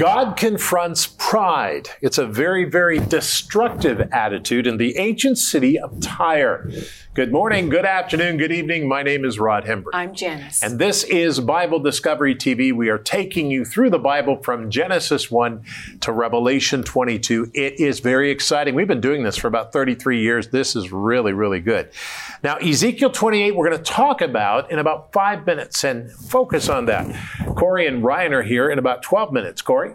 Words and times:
God 0.00 0.34
confronts 0.38 1.04
pride. 1.30 1.88
It's 2.00 2.18
a 2.18 2.26
very, 2.26 2.64
very 2.64 2.98
destructive 2.98 4.00
attitude 4.10 4.66
in 4.66 4.78
the 4.78 4.98
ancient 4.98 5.38
city 5.38 5.78
of 5.78 6.00
Tyre. 6.00 6.68
Good 7.14 7.30
morning, 7.30 7.68
good 7.68 7.84
afternoon, 7.84 8.36
good 8.36 8.50
evening. 8.50 8.88
My 8.88 9.04
name 9.04 9.24
is 9.24 9.38
Rod 9.38 9.64
Hembree. 9.64 9.90
I'm 9.92 10.12
Janice. 10.12 10.60
And 10.60 10.80
this 10.80 11.04
is 11.04 11.38
Bible 11.38 11.78
Discovery 11.78 12.34
TV. 12.34 12.72
We 12.72 12.88
are 12.88 12.98
taking 12.98 13.48
you 13.48 13.64
through 13.64 13.90
the 13.90 13.98
Bible 14.00 14.42
from 14.42 14.70
Genesis 14.72 15.30
1 15.30 15.64
to 16.00 16.10
Revelation 16.10 16.82
22. 16.82 17.52
It 17.54 17.78
is 17.78 18.00
very 18.00 18.32
exciting. 18.32 18.74
We've 18.74 18.88
been 18.88 19.00
doing 19.00 19.22
this 19.22 19.36
for 19.36 19.46
about 19.46 19.72
33 19.72 20.20
years. 20.20 20.48
This 20.48 20.74
is 20.74 20.90
really, 20.90 21.32
really 21.32 21.60
good. 21.60 21.90
Now, 22.42 22.56
Ezekiel 22.56 23.10
28, 23.10 23.54
we're 23.54 23.68
going 23.68 23.78
to 23.78 23.84
talk 23.84 24.20
about 24.20 24.72
in 24.72 24.80
about 24.80 25.12
five 25.12 25.46
minutes 25.46 25.84
and 25.84 26.10
focus 26.10 26.68
on 26.68 26.86
that. 26.86 27.06
Corey 27.54 27.86
and 27.86 28.02
Ryan 28.02 28.32
are 28.32 28.42
here 28.42 28.68
in 28.68 28.80
about 28.80 29.04
12 29.04 29.32
minutes. 29.32 29.62
Corey? 29.62 29.94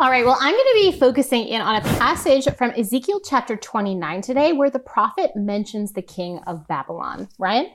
All 0.00 0.10
right, 0.10 0.24
well, 0.24 0.38
I'm 0.40 0.54
going 0.54 0.64
to 0.64 0.92
be 0.92 0.96
focusing 0.96 1.48
in 1.48 1.60
on 1.60 1.74
a 1.74 1.80
passage 1.80 2.46
from 2.56 2.70
Ezekiel 2.70 3.18
chapter 3.28 3.56
29 3.56 4.22
today 4.22 4.52
where 4.52 4.70
the 4.70 4.78
prophet 4.78 5.32
mentions 5.34 5.90
the 5.90 6.02
king 6.02 6.38
of 6.46 6.68
Babylon. 6.68 7.28
Ryan? 7.36 7.72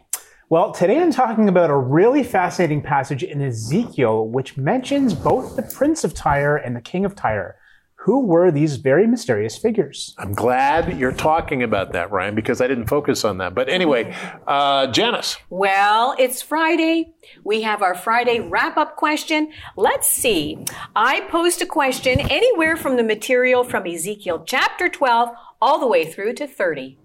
Well, 0.48 0.72
today 0.72 1.02
I'm 1.02 1.12
talking 1.12 1.50
about 1.50 1.70
a 1.70 1.76
really 1.76 2.24
fascinating 2.24 2.82
passage 2.82 3.24
in 3.24 3.42
Ezekiel 3.42 4.30
which 4.30 4.56
mentions 4.56 5.14
both 5.14 5.58
the 5.58 5.64
prince 5.64 6.06
of 6.06 6.14
Tyre 6.14 6.56
and 6.56 6.74
the 6.74 6.82
king 6.82 7.04
of 7.04 7.14
Tyre. 7.14 7.58
Who 8.04 8.26
were 8.26 8.52
these 8.52 8.76
very 8.76 9.08
mysterious 9.08 9.58
figures? 9.58 10.14
I'm 10.18 10.34
glad 10.34 11.00
you're 11.00 11.14
talking 11.14 11.64
about 11.64 11.94
that, 11.94 12.12
Ryan, 12.12 12.36
because 12.36 12.60
I 12.60 12.68
didn't 12.68 12.88
focus 12.88 13.24
on 13.24 13.38
that. 13.38 13.56
But 13.56 13.70
anyway, 13.70 14.14
uh, 14.46 14.88
Janice. 14.88 15.38
Well, 15.50 16.14
it's 16.20 16.42
Friday. 16.42 17.14
We 17.46 17.62
have 17.62 17.82
our 17.82 17.96
Friday 17.96 18.42
wrap 18.42 18.76
up 18.76 18.98
question. 18.98 19.54
Let's 19.78 20.10
see. 20.10 20.66
I 20.94 21.22
posed 21.30 21.62
a 21.62 21.66
question 21.66 22.20
anywhere 22.20 22.76
from 22.76 22.98
the 22.98 23.04
material 23.04 23.64
from 23.64 23.88
Ezekiel 23.88 24.44
chapter 24.46 24.90
12 24.90 25.30
all 25.62 25.80
the 25.80 25.88
way 25.88 26.04
through 26.04 26.34
to 26.34 26.46
30. 26.46 26.98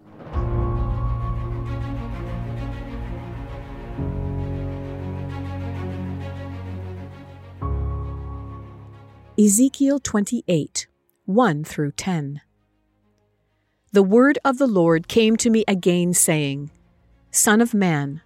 Ezekiel 9.40 10.00
28 10.00 10.88
1 11.26 11.62
through 11.62 11.92
10. 11.92 12.40
The 13.92 14.02
word 14.02 14.36
of 14.44 14.58
the 14.58 14.66
Lord 14.66 15.06
came 15.06 15.36
to 15.36 15.48
me 15.48 15.62
again, 15.68 16.12
saying, 16.12 16.72
Son 17.30 17.60
of 17.60 17.72
man, 17.72 18.20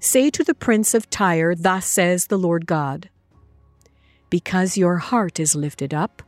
say 0.00 0.30
to 0.30 0.42
the 0.42 0.54
prince 0.54 0.94
of 0.94 1.10
Tyre, 1.10 1.54
Thus 1.54 1.84
says 1.84 2.28
the 2.28 2.38
Lord 2.38 2.64
God, 2.64 3.10
Because 4.30 4.78
your 4.78 4.96
heart 4.96 5.38
is 5.38 5.54
lifted 5.54 5.92
up, 5.92 6.22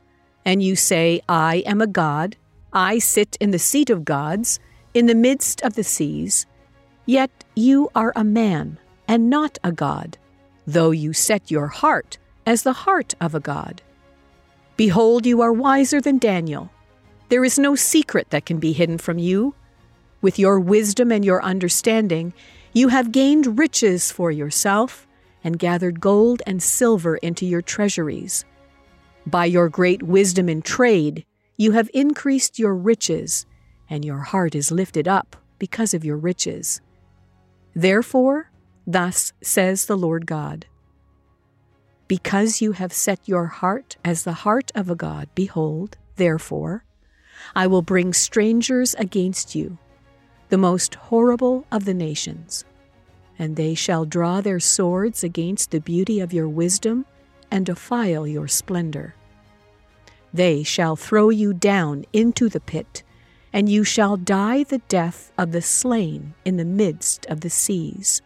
and 0.45 0.61
you 0.61 0.75
say, 0.75 1.21
I 1.27 1.63
am 1.65 1.81
a 1.81 1.87
God, 1.87 2.35
I 2.71 2.99
sit 2.99 3.35
in 3.39 3.49
the 3.49 3.57
seat 3.57 3.89
of 3.89 4.05
gods, 4.05 4.59
in 4.93 5.07
the 5.07 5.15
midst 5.15 5.63
of 5.63 5.73
the 5.73 5.83
seas, 5.83 6.45
yet 7.07 7.31
you 7.55 7.89
are 7.95 8.13
a 8.15 8.23
man, 8.23 8.77
and 9.07 9.31
not 9.31 9.57
a 9.63 9.71
God, 9.71 10.19
though 10.67 10.91
you 10.91 11.13
set 11.13 11.49
your 11.49 11.69
heart 11.69 12.19
as 12.45 12.61
the 12.61 12.73
heart 12.73 13.15
of 13.19 13.33
a 13.33 13.39
God. 13.39 13.81
Behold, 14.79 15.25
you 15.25 15.41
are 15.41 15.51
wiser 15.51 15.99
than 15.99 16.19
Daniel. 16.19 16.71
There 17.27 17.43
is 17.43 17.59
no 17.59 17.75
secret 17.75 18.29
that 18.29 18.45
can 18.45 18.59
be 18.59 18.71
hidden 18.71 18.97
from 18.97 19.17
you. 19.17 19.53
With 20.21 20.39
your 20.39 20.57
wisdom 20.57 21.11
and 21.11 21.25
your 21.25 21.43
understanding, 21.43 22.31
you 22.71 22.87
have 22.87 23.11
gained 23.11 23.59
riches 23.59 24.09
for 24.09 24.31
yourself 24.31 25.05
and 25.43 25.59
gathered 25.59 25.99
gold 25.99 26.41
and 26.47 26.63
silver 26.63 27.17
into 27.17 27.45
your 27.45 27.61
treasuries. 27.61 28.45
By 29.27 29.43
your 29.47 29.67
great 29.67 30.01
wisdom 30.01 30.47
in 30.47 30.61
trade, 30.61 31.25
you 31.57 31.73
have 31.73 31.89
increased 31.93 32.57
your 32.57 32.73
riches, 32.73 33.45
and 33.89 34.05
your 34.05 34.19
heart 34.19 34.55
is 34.55 34.71
lifted 34.71 35.09
up 35.09 35.35
because 35.57 35.93
of 35.93 36.05
your 36.05 36.15
riches. 36.15 36.79
Therefore, 37.75 38.49
thus 38.87 39.33
says 39.41 39.87
the 39.87 39.97
Lord 39.97 40.25
God 40.25 40.67
because 42.09 42.59
you 42.59 42.71
have 42.71 42.91
set 42.91 43.19
your 43.25 43.45
heart 43.45 43.95
as 44.03 44.23
the 44.23 44.33
heart 44.33 44.71
of 44.73 44.89
a 44.89 44.95
God, 44.95 45.29
behold, 45.35 45.95
therefore, 46.15 46.83
I 47.55 47.67
will 47.67 47.83
bring 47.83 48.13
strangers 48.13 48.95
against 48.95 49.53
you, 49.53 49.77
the 50.49 50.57
most 50.57 50.95
horrible 50.95 51.65
of 51.71 51.85
the 51.85 51.93
nations, 51.93 52.65
and 53.37 53.55
they 53.55 53.75
shall 53.75 54.05
draw 54.05 54.41
their 54.41 54.59
swords 54.59 55.23
against 55.23 55.69
the 55.69 55.79
beauty 55.79 56.19
of 56.19 56.33
your 56.33 56.49
wisdom 56.49 57.05
and 57.51 57.67
defile 57.67 58.25
your 58.25 58.47
splendor. 58.47 59.13
They 60.33 60.63
shall 60.63 60.95
throw 60.95 61.29
you 61.29 61.53
down 61.53 62.05
into 62.11 62.49
the 62.49 62.59
pit, 62.59 63.03
and 63.53 63.69
you 63.69 63.83
shall 63.83 64.17
die 64.17 64.63
the 64.63 64.81
death 64.89 65.31
of 65.37 65.51
the 65.51 65.61
slain 65.61 66.33
in 66.43 66.57
the 66.57 66.65
midst 66.65 67.27
of 67.27 67.41
the 67.41 67.51
seas. 67.51 68.23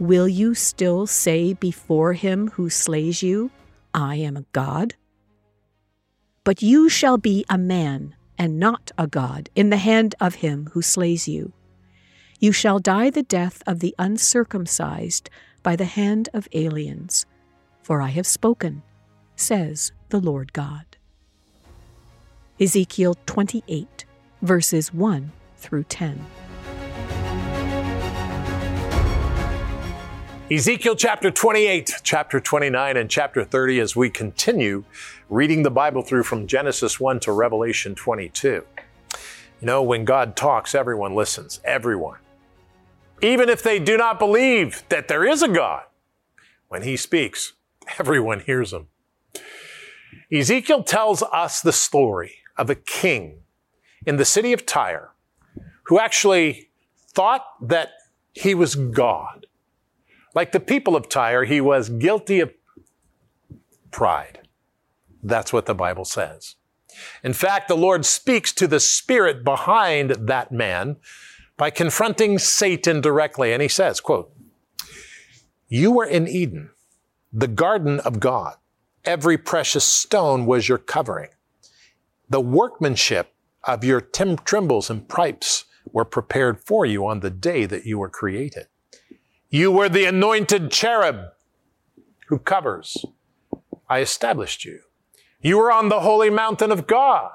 Will 0.00 0.26
you 0.26 0.54
still 0.54 1.06
say 1.06 1.52
before 1.52 2.14
him 2.14 2.48
who 2.52 2.70
slays 2.70 3.22
you, 3.22 3.50
I 3.92 4.14
am 4.14 4.34
a 4.34 4.46
God? 4.52 4.94
But 6.42 6.62
you 6.62 6.88
shall 6.88 7.18
be 7.18 7.44
a 7.50 7.58
man, 7.58 8.14
and 8.38 8.58
not 8.58 8.92
a 8.96 9.06
God, 9.06 9.50
in 9.54 9.68
the 9.68 9.76
hand 9.76 10.14
of 10.18 10.36
him 10.36 10.70
who 10.72 10.80
slays 10.80 11.28
you. 11.28 11.52
You 12.38 12.50
shall 12.50 12.78
die 12.78 13.10
the 13.10 13.22
death 13.22 13.62
of 13.66 13.80
the 13.80 13.94
uncircumcised 13.98 15.28
by 15.62 15.76
the 15.76 15.84
hand 15.84 16.30
of 16.32 16.48
aliens. 16.54 17.26
For 17.82 18.00
I 18.00 18.08
have 18.08 18.26
spoken, 18.26 18.82
says 19.36 19.92
the 20.08 20.18
Lord 20.18 20.54
God. 20.54 20.96
Ezekiel 22.58 23.16
28, 23.26 24.06
verses 24.40 24.94
1 24.94 25.30
through 25.58 25.84
10. 25.84 26.24
Ezekiel 30.52 30.96
chapter 30.96 31.30
28, 31.30 32.00
chapter 32.02 32.40
29, 32.40 32.96
and 32.96 33.08
chapter 33.08 33.44
30 33.44 33.78
as 33.78 33.94
we 33.94 34.10
continue 34.10 34.82
reading 35.28 35.62
the 35.62 35.70
Bible 35.70 36.02
through 36.02 36.24
from 36.24 36.48
Genesis 36.48 36.98
1 36.98 37.20
to 37.20 37.30
Revelation 37.30 37.94
22. 37.94 38.48
You 38.48 38.64
know, 39.60 39.80
when 39.80 40.04
God 40.04 40.34
talks, 40.34 40.74
everyone 40.74 41.14
listens. 41.14 41.60
Everyone. 41.64 42.18
Even 43.22 43.48
if 43.48 43.62
they 43.62 43.78
do 43.78 43.96
not 43.96 44.18
believe 44.18 44.82
that 44.88 45.06
there 45.06 45.24
is 45.24 45.40
a 45.40 45.48
God, 45.48 45.84
when 46.66 46.82
He 46.82 46.96
speaks, 46.96 47.52
everyone 48.00 48.40
hears 48.40 48.72
Him. 48.72 48.88
Ezekiel 50.32 50.82
tells 50.82 51.22
us 51.22 51.60
the 51.60 51.72
story 51.72 52.38
of 52.56 52.68
a 52.68 52.74
king 52.74 53.42
in 54.04 54.16
the 54.16 54.24
city 54.24 54.52
of 54.52 54.66
Tyre 54.66 55.12
who 55.84 56.00
actually 56.00 56.70
thought 57.14 57.44
that 57.60 57.90
he 58.32 58.54
was 58.54 58.74
God 58.74 59.46
like 60.34 60.52
the 60.52 60.60
people 60.60 60.96
of 60.96 61.08
Tyre, 61.08 61.44
he 61.44 61.60
was 61.60 61.88
guilty 61.88 62.40
of 62.40 62.52
pride. 63.90 64.40
That's 65.22 65.52
what 65.52 65.66
the 65.66 65.74
Bible 65.74 66.04
says. 66.04 66.56
In 67.22 67.32
fact, 67.32 67.68
the 67.68 67.76
Lord 67.76 68.04
speaks 68.04 68.52
to 68.54 68.66
the 68.66 68.80
spirit 68.80 69.44
behind 69.44 70.10
that 70.10 70.52
man 70.52 70.96
by 71.56 71.70
confronting 71.70 72.38
Satan 72.38 73.00
directly. 73.00 73.52
And 73.52 73.62
he 73.62 73.68
says, 73.68 74.00
quote, 74.00 74.32
You 75.68 75.92
were 75.92 76.06
in 76.06 76.26
Eden, 76.26 76.70
the 77.32 77.48
garden 77.48 78.00
of 78.00 78.20
God. 78.20 78.54
Every 79.04 79.38
precious 79.38 79.84
stone 79.84 80.46
was 80.46 80.68
your 80.68 80.78
covering. 80.78 81.30
The 82.28 82.40
workmanship 82.40 83.34
of 83.64 83.84
your 83.84 84.00
tim- 84.00 84.38
timbrels 84.38 84.90
and 84.90 85.08
pipes 85.08 85.64
were 85.92 86.04
prepared 86.04 86.60
for 86.60 86.84
you 86.86 87.06
on 87.06 87.20
the 87.20 87.30
day 87.30 87.66
that 87.66 87.84
you 87.84 87.98
were 87.98 88.08
created. 88.08 88.68
You 89.50 89.72
were 89.72 89.88
the 89.88 90.04
anointed 90.04 90.70
cherub 90.70 91.30
who 92.28 92.38
covers. 92.38 93.04
I 93.88 93.98
established 93.98 94.64
you. 94.64 94.80
You 95.40 95.58
were 95.58 95.72
on 95.72 95.88
the 95.88 96.00
holy 96.00 96.30
mountain 96.30 96.70
of 96.70 96.86
God. 96.86 97.32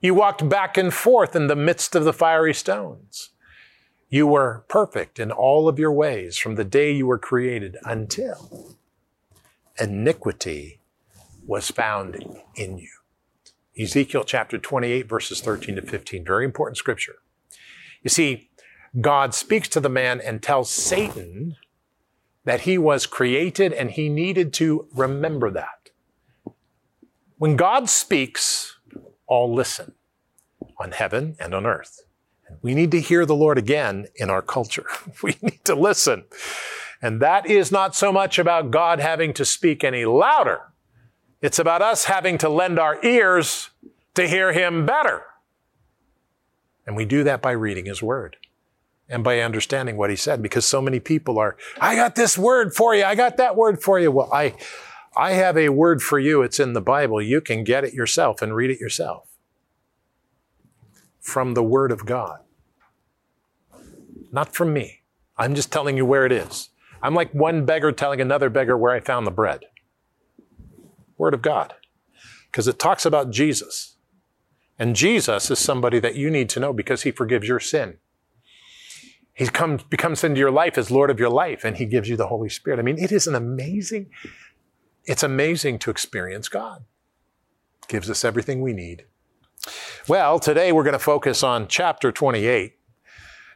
You 0.00 0.12
walked 0.12 0.46
back 0.46 0.76
and 0.76 0.92
forth 0.92 1.34
in 1.34 1.46
the 1.46 1.56
midst 1.56 1.94
of 1.94 2.04
the 2.04 2.12
fiery 2.12 2.52
stones. 2.52 3.30
You 4.10 4.26
were 4.26 4.66
perfect 4.68 5.18
in 5.18 5.32
all 5.32 5.68
of 5.68 5.78
your 5.78 5.90
ways 5.90 6.36
from 6.36 6.56
the 6.56 6.64
day 6.64 6.92
you 6.92 7.06
were 7.06 7.18
created 7.18 7.78
until 7.82 8.76
iniquity 9.80 10.80
was 11.46 11.70
found 11.70 12.24
in 12.54 12.76
you. 12.76 12.90
Ezekiel 13.78 14.24
chapter 14.24 14.58
28, 14.58 15.08
verses 15.08 15.40
13 15.40 15.76
to 15.76 15.82
15. 15.82 16.24
Very 16.24 16.44
important 16.44 16.76
scripture. 16.76 17.16
You 18.02 18.10
see, 18.10 18.45
God 19.00 19.34
speaks 19.34 19.68
to 19.68 19.80
the 19.80 19.88
man 19.88 20.20
and 20.20 20.42
tells 20.42 20.70
Satan 20.70 21.56
that 22.44 22.62
he 22.62 22.78
was 22.78 23.06
created 23.06 23.72
and 23.72 23.90
he 23.90 24.08
needed 24.08 24.52
to 24.54 24.88
remember 24.94 25.50
that. 25.50 25.90
When 27.36 27.56
God 27.56 27.90
speaks, 27.90 28.78
all 29.26 29.52
listen 29.52 29.92
on 30.78 30.92
heaven 30.92 31.36
and 31.38 31.54
on 31.54 31.66
earth. 31.66 32.02
We 32.62 32.74
need 32.74 32.90
to 32.92 33.00
hear 33.00 33.26
the 33.26 33.34
Lord 33.34 33.58
again 33.58 34.06
in 34.14 34.30
our 34.30 34.42
culture. 34.42 34.86
We 35.22 35.36
need 35.42 35.64
to 35.64 35.74
listen. 35.74 36.24
And 37.02 37.20
that 37.20 37.46
is 37.46 37.70
not 37.70 37.94
so 37.94 38.12
much 38.12 38.38
about 38.38 38.70
God 38.70 39.00
having 39.00 39.34
to 39.34 39.44
speak 39.44 39.84
any 39.84 40.04
louder, 40.04 40.72
It's 41.42 41.58
about 41.58 41.82
us 41.82 42.06
having 42.06 42.38
to 42.38 42.48
lend 42.48 42.78
our 42.78 43.04
ears 43.04 43.70
to 44.14 44.26
hear 44.26 44.52
him 44.52 44.86
better. 44.86 45.24
And 46.86 46.96
we 46.96 47.04
do 47.04 47.24
that 47.24 47.42
by 47.42 47.50
reading 47.50 47.84
his 47.84 48.02
word 48.02 48.36
and 49.08 49.22
by 49.22 49.40
understanding 49.40 49.96
what 49.96 50.10
he 50.10 50.16
said 50.16 50.42
because 50.42 50.64
so 50.64 50.82
many 50.82 51.00
people 51.00 51.38
are, 51.38 51.56
I 51.80 51.94
got 51.94 52.14
this 52.16 52.36
word 52.36 52.74
for 52.74 52.94
you. 52.94 53.04
I 53.04 53.14
got 53.14 53.36
that 53.36 53.56
word 53.56 53.82
for 53.82 53.98
you. 53.98 54.10
Well, 54.10 54.32
I, 54.32 54.54
I 55.16 55.32
have 55.32 55.56
a 55.56 55.68
word 55.68 56.02
for 56.02 56.18
you. 56.18 56.42
It's 56.42 56.60
in 56.60 56.72
the 56.72 56.80
Bible. 56.80 57.22
You 57.22 57.40
can 57.40 57.64
get 57.64 57.84
it 57.84 57.94
yourself 57.94 58.42
and 58.42 58.54
read 58.54 58.70
it 58.70 58.80
yourself 58.80 59.28
from 61.20 61.54
the 61.54 61.62
word 61.62 61.92
of 61.92 62.04
God. 62.06 62.40
Not 64.32 64.54
from 64.54 64.72
me. 64.72 65.02
I'm 65.38 65.54
just 65.54 65.72
telling 65.72 65.96
you 65.96 66.04
where 66.04 66.26
it 66.26 66.32
is. 66.32 66.70
I'm 67.02 67.14
like 67.14 67.32
one 67.32 67.64
beggar 67.64 67.92
telling 67.92 68.20
another 68.20 68.50
beggar 68.50 68.76
where 68.76 68.92
I 68.92 69.00
found 69.00 69.26
the 69.26 69.30
bread. 69.30 69.64
Word 71.16 71.34
of 71.34 71.42
God. 71.42 71.74
Because 72.50 72.68
it 72.68 72.78
talks 72.78 73.06
about 73.06 73.30
Jesus. 73.30 73.96
And 74.78 74.96
Jesus 74.96 75.50
is 75.50 75.58
somebody 75.58 75.98
that 76.00 76.16
you 76.16 76.30
need 76.30 76.48
to 76.50 76.60
know 76.60 76.72
because 76.72 77.02
he 77.02 77.10
forgives 77.10 77.48
your 77.48 77.60
sin. 77.60 77.98
He 79.36 79.46
comes, 79.48 79.82
becomes 79.82 80.24
into 80.24 80.40
your 80.40 80.50
life 80.50 80.78
as 80.78 80.90
Lord 80.90 81.10
of 81.10 81.20
your 81.20 81.28
life 81.28 81.62
and 81.62 81.76
he 81.76 81.84
gives 81.84 82.08
you 82.08 82.16
the 82.16 82.28
Holy 82.28 82.48
Spirit. 82.48 82.78
I 82.78 82.82
mean, 82.82 82.98
it 82.98 83.12
is 83.12 83.26
an 83.26 83.34
amazing, 83.34 84.06
it's 85.04 85.22
amazing 85.22 85.78
to 85.80 85.90
experience 85.90 86.48
God. 86.48 86.84
Gives 87.86 88.08
us 88.08 88.24
everything 88.24 88.62
we 88.62 88.72
need. 88.72 89.04
Well, 90.08 90.38
today 90.38 90.72
we're 90.72 90.84
going 90.84 90.94
to 90.94 90.98
focus 90.98 91.42
on 91.42 91.68
chapter 91.68 92.10
28 92.10 92.76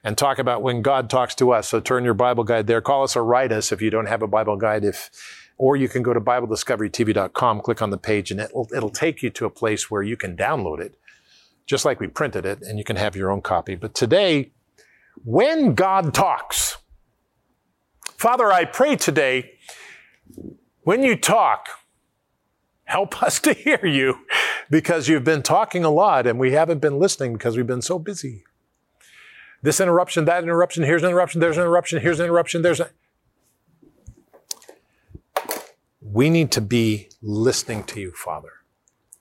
and 0.05 0.19
talk 0.19 0.39
about 0.39 0.61
when 0.61 0.83
God 0.83 1.09
talks 1.09 1.35
to 1.37 1.51
us. 1.53 1.71
So 1.71 1.81
turn 1.81 2.05
your 2.05 2.13
Bible 2.13 2.45
guide 2.45 2.67
there. 2.67 2.83
Call 2.83 3.03
us 3.03 3.17
or 3.17 3.25
write 3.25 3.51
us 3.51 3.73
if 3.73 3.81
you 3.81 3.89
don't 3.89 4.07
have 4.07 4.21
a 4.23 4.29
Bible 4.29 4.57
guide. 4.57 4.85
If, 4.85 5.09
or 5.57 5.77
you 5.77 5.89
can 5.89 6.03
go 6.03 6.13
to 6.13 6.21
BibleDiscoveryTV.com, 6.21 7.63
click 7.63 7.81
on 7.81 7.89
the 7.89 7.99
page, 7.99 8.31
and 8.31 8.39
it'll, 8.39 8.69
it'll 8.77 8.91
take 8.91 9.23
you 9.23 9.31
to 9.31 9.47
a 9.47 9.51
place 9.51 9.91
where 9.91 10.03
you 10.03 10.19
can 10.19 10.37
download 10.37 10.81
it, 10.81 10.99
just 11.65 11.87
like 11.87 12.01
we 12.01 12.07
printed 12.07 12.45
it, 12.45 12.61
and 12.61 12.79
you 12.79 12.85
can 12.85 12.97
have 12.97 13.17
your 13.17 13.31
own 13.31 13.41
copy. 13.41 13.77
But 13.77 13.95
today, 13.95 14.53
when 15.25 15.75
God 15.75 16.15
talks, 16.15 16.79
Father, 18.17 18.53
I 18.53 18.65
pray 18.65 18.97
today, 18.97 19.53
when 20.83 21.03
you 21.03 21.17
talk, 21.17 21.69
help 22.85 23.23
us 23.23 23.41
to 23.41 23.53
hear 23.53 23.85
you 23.85 24.21
because 24.71 25.09
you've 25.09 25.25
been 25.25 25.43
talking 25.43 25.85
a 25.85 25.91
lot 25.91 26.27
and 26.27 26.39
we 26.39 26.53
haven't 26.53 26.81
been 26.81 26.99
listening 26.99 27.33
because 27.35 27.57
we've 27.57 27.67
been 27.67 27.83
so 27.83 27.99
busy 27.99 28.45
this 29.63 29.81
interruption, 29.81 30.25
that 30.25 30.43
interruption, 30.43 30.85
here's 30.85 31.03
an 31.03 31.11
interruption, 31.11 31.41
there's 31.41 31.57
an 31.57 31.63
interruption, 31.63 32.01
here's 32.01 32.19
an 32.19 32.25
interruption, 32.27 32.63
there's 32.63 32.81
a. 32.81 32.91
We 36.01 36.31
need 36.31 36.51
to 36.53 36.61
be 36.61 37.11
listening 37.23 37.85
to 37.85 38.01
you, 38.01 38.13
Father. 38.13 38.53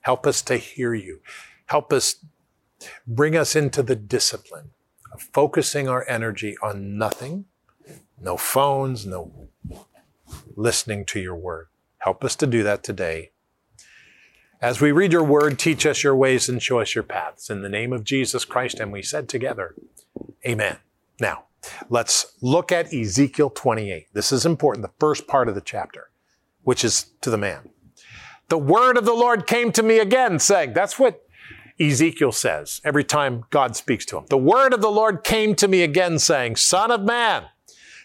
Help 0.00 0.26
us 0.26 0.42
to 0.42 0.56
hear 0.56 0.94
you. 0.94 1.20
Help 1.66 1.92
us 1.92 2.16
bring 3.06 3.36
us 3.36 3.54
into 3.54 3.82
the 3.82 3.94
discipline 3.94 4.70
focusing 5.18 5.88
our 5.88 6.08
energy 6.08 6.56
on 6.62 6.96
nothing, 6.96 7.46
no 8.20 8.36
phones, 8.36 9.06
no 9.06 9.48
listening 10.56 11.04
to 11.06 11.20
your 11.20 11.36
word. 11.36 11.66
Help 11.98 12.24
us 12.24 12.36
to 12.36 12.46
do 12.46 12.62
that 12.62 12.82
today. 12.82 13.30
As 14.60 14.80
we 14.80 14.92
read 14.92 15.12
your 15.12 15.24
word, 15.24 15.58
teach 15.58 15.86
us 15.86 16.02
your 16.02 16.14
ways 16.14 16.48
and 16.48 16.62
show 16.62 16.80
us 16.80 16.94
your 16.94 17.04
paths. 17.04 17.48
In 17.48 17.62
the 17.62 17.68
name 17.68 17.92
of 17.92 18.04
Jesus 18.04 18.44
Christ, 18.44 18.78
and 18.78 18.92
we 18.92 19.02
said 19.02 19.28
together, 19.28 19.74
Amen. 20.46 20.76
Now, 21.18 21.44
let's 21.88 22.36
look 22.42 22.70
at 22.70 22.92
Ezekiel 22.92 23.50
28. 23.50 24.08
This 24.12 24.32
is 24.32 24.44
important, 24.44 24.86
the 24.86 24.92
first 24.98 25.26
part 25.26 25.48
of 25.48 25.54
the 25.54 25.60
chapter, 25.60 26.10
which 26.62 26.84
is 26.84 27.06
to 27.22 27.30
the 27.30 27.38
man. 27.38 27.70
The 28.48 28.58
word 28.58 28.98
of 28.98 29.04
the 29.04 29.14
Lord 29.14 29.46
came 29.46 29.72
to 29.72 29.82
me 29.82 29.98
again, 29.98 30.38
saying, 30.38 30.72
that's 30.72 30.98
what 30.98 31.24
Ezekiel 31.80 32.32
says 32.32 32.80
every 32.84 33.04
time 33.04 33.44
God 33.50 33.74
speaks 33.74 34.04
to 34.06 34.18
him. 34.18 34.26
The 34.28 34.36
word 34.36 34.74
of 34.74 34.82
the 34.82 34.90
Lord 34.90 35.24
came 35.24 35.54
to 35.56 35.68
me 35.68 35.82
again, 35.82 36.18
saying, 36.18 36.56
Son 36.56 36.90
of 36.90 37.02
man, 37.02 37.44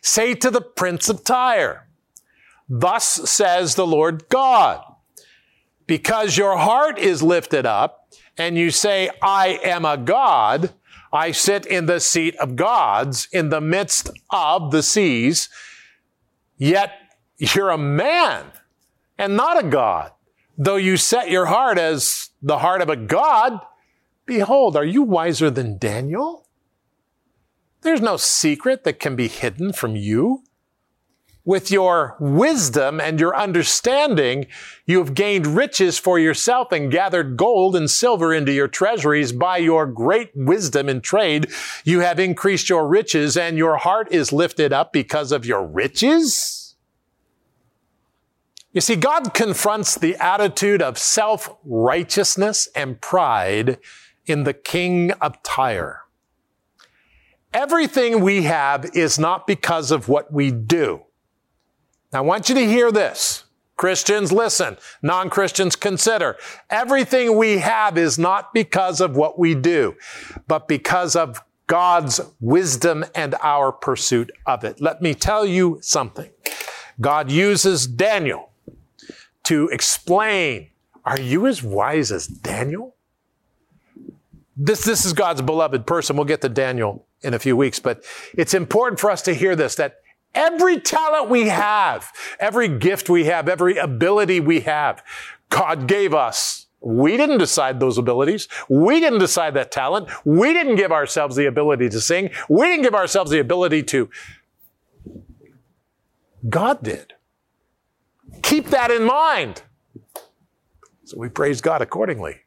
say 0.02 0.34
to 0.36 0.50
the 0.50 0.62
prince 0.62 1.10
of 1.10 1.24
Tyre, 1.24 1.88
Thus 2.70 3.06
says 3.06 3.76
the 3.76 3.86
Lord 3.86 4.30
God, 4.30 4.82
because 5.88 6.38
your 6.38 6.58
heart 6.58 6.98
is 6.98 7.22
lifted 7.22 7.66
up, 7.66 8.10
and 8.38 8.58
you 8.58 8.72
say, 8.72 9.10
I 9.22 9.60
am 9.64 9.86
a 9.86 9.98
God, 9.98 10.74
I 11.14 11.32
sit 11.32 11.66
in 11.66 11.86
the 11.86 12.00
seat 12.00 12.36
of 12.38 12.56
gods 12.56 13.28
in 13.32 13.50
the 13.50 13.62
midst 13.62 14.10
of 14.32 14.72
the 14.72 14.84
seas, 14.84 15.50
yet 16.58 16.92
you're 17.38 17.70
a 17.70 17.78
man 17.78 18.46
and 19.18 19.38
not 19.38 19.64
a 19.64 19.68
God. 19.68 20.12
Though 20.58 20.78
you 20.78 20.98
set 20.98 21.30
your 21.30 21.48
heart 21.48 21.78
as 21.78 22.30
the 22.42 22.60
heart 22.60 22.82
of 22.82 22.90
a 22.90 22.96
God, 22.96 23.60
behold, 24.26 24.78
are 24.78 24.86
you 24.86 25.04
wiser 25.04 25.50
than 25.50 25.78
Daniel? 25.78 26.48
There's 27.82 28.02
no 28.02 28.18
secret 28.18 28.84
that 28.84 29.00
can 29.00 29.16
be 29.16 29.28
hidden 29.28 29.74
from 29.74 29.96
you. 29.96 30.44
With 31.44 31.70
your 31.70 32.18
wisdom 32.20 33.00
and 33.00 33.20
your 33.20 33.38
understanding, 33.38 34.48
you 34.88 34.98
have 34.98 35.14
gained 35.14 35.46
riches 35.46 36.00
for 36.00 36.18
yourself 36.18 36.72
and 36.72 36.92
gathered 36.92 37.38
gold 37.38 37.76
and 37.76 37.92
silver 37.92 38.34
into 38.34 38.52
your 38.52 38.68
treasuries. 38.68 39.32
By 39.32 39.58
your 39.58 39.86
great 39.86 40.32
wisdom 40.34 40.90
in 40.90 41.02
trade, 41.02 41.52
you 41.84 42.00
have 42.00 42.20
increased 42.20 42.68
your 42.68 42.88
riches 42.88 43.38
and 43.38 43.60
your 43.60 43.78
heart 43.78 44.08
is 44.12 44.34
lifted 44.34 44.74
up 44.74 44.92
because 44.92 45.32
of 45.32 45.46
your 45.46 45.64
riches. 45.64 46.65
You 48.76 48.82
see, 48.82 48.98
God 48.98 49.34
confronts 49.34 49.96
the 49.96 50.18
attitude 50.18 50.82
of 50.82 50.98
self-righteousness 50.98 52.68
and 52.76 53.00
pride 53.00 53.80
in 54.26 54.44
the 54.44 54.54
king 54.54 55.12
of 55.14 55.42
Tyre. 55.44 56.02
Everything 57.54 58.20
we 58.20 58.44
have 58.44 58.90
is 58.94 59.18
not 59.18 59.48
because 59.48 59.92
of 59.92 60.10
what 60.10 60.34
we 60.34 60.52
do. 60.52 61.04
Now, 62.12 62.20
I 62.20 62.22
want 62.24 62.50
you 62.50 62.56
to 62.56 62.68
hear 62.68 62.92
this. 62.92 63.46
Christians, 63.78 64.34
listen. 64.34 64.76
Non-Christians, 65.02 65.78
consider. 65.78 66.36
Everything 66.70 67.38
we 67.38 67.60
have 67.60 67.98
is 67.98 68.20
not 68.20 68.54
because 68.54 69.00
of 69.00 69.16
what 69.16 69.40
we 69.40 69.56
do, 69.56 69.96
but 70.50 70.68
because 70.68 71.16
of 71.16 71.42
God's 71.68 72.20
wisdom 72.42 73.06
and 73.16 73.36
our 73.42 73.72
pursuit 73.72 74.32
of 74.46 74.66
it. 74.66 74.82
Let 74.82 75.02
me 75.02 75.14
tell 75.14 75.46
you 75.46 75.80
something. 75.82 76.30
God 77.00 77.32
uses 77.32 77.88
Daniel 77.88 78.52
to 79.46 79.68
explain, 79.70 80.70
are 81.04 81.20
you 81.20 81.48
as 81.48 81.64
wise 81.64 82.12
as 82.12 82.28
Daniel? 82.28 82.96
This, 84.58 84.84
this 84.84 85.06
is 85.06 85.14
God's 85.14 85.42
beloved 85.42 85.86
person. 85.86 86.16
We'll 86.16 86.26
get 86.26 86.42
to 86.42 86.50
Daniel 86.50 87.06
in 87.22 87.34
a 87.34 87.40
few 87.40 87.58
weeks, 87.58 87.80
but 87.80 88.04
it's 88.34 88.54
important 88.54 89.00
for 89.00 89.10
us 89.10 89.22
to 89.24 89.34
hear 89.34 89.56
this, 89.56 89.76
that 89.76 90.02
Every 90.36 90.82
talent 90.82 91.30
we 91.30 91.48
have, 91.48 92.12
every 92.42 92.68
gift 92.68 93.10
we 93.10 93.24
have, 93.26 93.48
every 93.48 93.78
ability 93.78 94.42
we 94.42 94.60
have, 94.62 95.02
God 95.50 95.88
gave 95.88 96.14
us. 96.14 96.68
We 96.82 97.16
didn't 97.18 97.38
decide 97.38 97.80
those 97.80 97.98
abilities. 97.98 98.50
We 98.70 99.00
didn't 99.00 99.20
decide 99.20 99.54
that 99.54 99.72
talent. 99.72 100.10
We 100.26 100.52
didn't 100.52 100.76
give 100.76 100.92
ourselves 100.92 101.38
the 101.38 101.46
ability 101.48 101.90
to 101.90 102.02
sing. 102.02 102.32
We 102.50 102.68
didn't 102.68 102.84
give 102.84 102.94
ourselves 102.94 103.32
the 103.32 103.40
ability 103.40 103.84
to. 103.84 104.10
God 106.48 106.84
did. 106.84 107.15
Keep 108.46 108.68
that 108.68 108.92
in 108.92 109.04
mind. 109.04 109.64
So 111.04 111.18
we 111.18 111.30
praise 111.30 111.62
God 111.62 111.82
accordingly. 111.82 112.42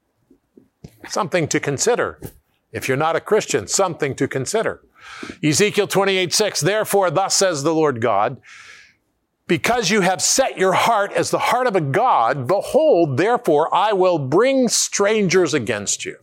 Something 1.09 1.49
to 1.49 1.59
consider. 1.59 2.21
If 2.71 2.87
you're 2.87 2.97
not 2.97 3.17
a 3.17 3.21
Christian, 3.21 3.67
something 3.67 4.15
to 4.15 4.29
consider. 4.29 4.81
Ezekiel 5.43 5.89
28 5.89 6.33
6, 6.33 6.61
therefore, 6.61 7.11
thus 7.11 7.35
says 7.35 7.65
the 7.65 7.75
Lord 7.75 8.01
God, 8.01 8.41
because 9.49 9.91
you 9.91 10.03
have 10.03 10.23
set 10.23 10.57
your 10.57 10.75
heart 10.75 11.13
as 11.13 11.33
the 11.33 11.39
heart 11.39 11.67
of 11.67 11.75
a 11.75 11.81
God, 11.81 12.47
behold, 12.47 13.17
therefore, 13.17 13.75
I 13.75 13.93
will 13.93 14.21
bring 14.21 14.69
strangers 14.69 15.53
against 15.53 16.05
you, 16.05 16.17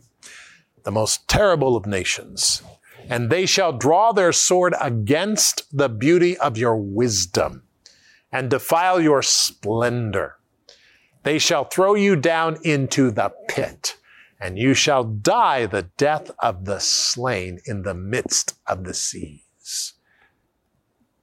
the 0.84 0.90
most 0.90 1.28
terrible 1.28 1.76
of 1.76 1.84
nations, 1.84 2.62
and 3.10 3.28
they 3.28 3.44
shall 3.44 3.74
draw 3.74 4.12
their 4.12 4.32
sword 4.32 4.74
against 4.80 5.64
the 5.76 5.90
beauty 5.90 6.38
of 6.38 6.56
your 6.56 6.76
wisdom 6.76 7.65
and 8.36 8.50
defile 8.50 9.00
your 9.00 9.22
splendor. 9.22 10.36
They 11.22 11.38
shall 11.38 11.64
throw 11.64 11.94
you 11.94 12.16
down 12.16 12.58
into 12.62 13.10
the 13.10 13.32
pit 13.48 13.96
and 14.38 14.58
you 14.58 14.74
shall 14.74 15.04
die 15.04 15.64
the 15.64 15.84
death 15.96 16.30
of 16.40 16.66
the 16.66 16.78
slain 16.78 17.60
in 17.64 17.82
the 17.82 17.94
midst 17.94 18.52
of 18.66 18.84
the 18.84 18.92
seas. 18.92 19.94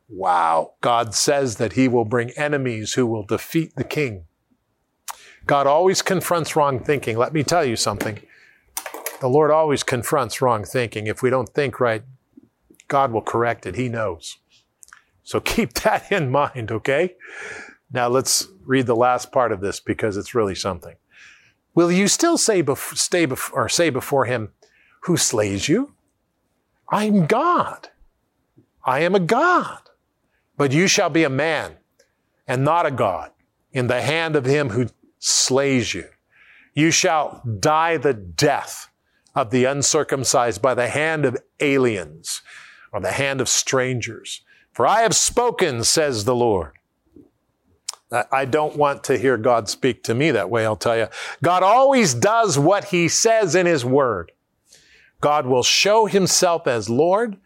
Wow. 0.10 0.74
God 0.82 1.14
says 1.14 1.58
that 1.58 1.74
he 1.74 1.88
will 1.88 2.04
bring 2.04 2.32
enemies 2.32 2.94
who 2.94 3.06
will 3.06 3.24
defeat 3.24 3.76
the 3.76 3.84
king. 3.84 4.26
God 5.46 5.68
always 5.68 6.02
confronts 6.02 6.56
wrong 6.56 6.84
thinking. 6.84 7.16
Let 7.16 7.32
me 7.32 7.44
tell 7.44 7.64
you 7.64 7.76
something. 7.76 8.20
The 9.22 9.30
Lord 9.30 9.52
always 9.52 9.84
confronts 9.84 10.42
wrong 10.42 10.64
thinking. 10.64 11.06
If 11.06 11.22
we 11.22 11.30
don't 11.30 11.50
think 11.50 11.80
right, 11.80 12.02
God 12.88 13.12
will 13.12 13.22
correct 13.22 13.68
it. 13.68 13.76
He 13.76 13.88
knows. 13.88 14.40
So 15.24 15.40
keep 15.40 15.74
that 15.84 16.12
in 16.12 16.32
mind, 16.32 16.72
okay? 16.72 17.16
Now 17.92 18.08
let's 18.08 18.48
read 18.66 18.88
the 18.88 18.96
last 18.96 19.32
part 19.32 19.52
of 19.52 19.62
this 19.62 19.80
because 19.80 20.18
it's 20.18 20.36
really 20.36 20.56
something. 20.56 20.96
Will 21.76 21.92
you 21.92 22.08
still 22.08 22.38
say 22.38 22.62
bef- 22.62 22.98
stay 22.98 23.26
bef- 23.26 23.52
or 23.54 23.68
say 23.68 23.90
before 23.90 24.26
him, 24.26 24.52
who 25.02 25.18
slays 25.18 25.68
you? 25.68 25.94
I'm 26.90 27.26
God. 27.26 27.90
I 28.86 29.00
am 29.00 29.16
a 29.16 29.20
God. 29.20 29.80
But 30.58 30.72
you 30.72 30.88
shall 30.88 31.10
be 31.10 31.24
a 31.24 31.30
man 31.30 31.78
and 32.48 32.64
not 32.64 32.86
a 32.86 32.92
God 32.92 33.32
in 33.72 33.88
the 33.88 34.02
hand 34.02 34.36
of 34.36 34.46
him 34.46 34.70
who 34.70 34.88
slays 35.20 35.94
you. 35.94 36.06
You 36.74 36.92
shall 36.92 37.42
die 37.60 37.98
the 37.98 38.14
death 38.14 38.90
of 39.36 39.50
the 39.50 39.66
uncircumcised 39.66 40.62
by 40.62 40.74
the 40.74 40.90
hand 40.90 41.26
of 41.26 41.38
aliens 41.60 42.42
or 42.92 43.00
the 43.00 43.12
hand 43.12 43.42
of 43.42 43.50
strangers. 43.50 44.42
For 44.74 44.88
I 44.88 45.02
have 45.02 45.16
spoken, 45.16 45.84
says 45.84 46.26
the 46.26 46.36
Lord. 46.36 46.72
I 48.32 48.46
don't 48.46 48.76
want 48.76 49.04
to 49.06 49.18
hear 49.18 49.38
God 49.38 49.70
speak 49.70 50.04
to 50.04 50.14
me 50.14 50.32
that 50.32 50.50
way, 50.50 50.66
I'll 50.66 50.76
tell 50.76 50.98
you. 50.98 51.08
God 51.42 51.64
always 51.64 52.14
does 52.14 52.60
what 52.60 52.86
he 52.86 53.08
says 53.08 53.56
in 53.56 53.66
his 53.66 53.84
word. 53.84 54.32
God 55.20 55.48
will 55.48 55.64
show 55.64 56.06
himself 56.06 56.68
as 56.68 56.90
Lord, 56.90 57.38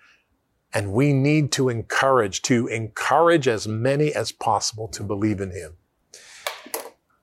and 0.73 0.91
we 0.91 1.13
need 1.13 1.51
to 1.53 1.69
encourage, 1.69 2.41
to 2.43 2.67
encourage 2.67 3.47
as 3.47 3.67
many 3.67 4.13
as 4.13 4.31
possible 4.31 4.87
to 4.89 5.03
believe 5.03 5.39
in 5.39 5.51
him. 5.51 5.73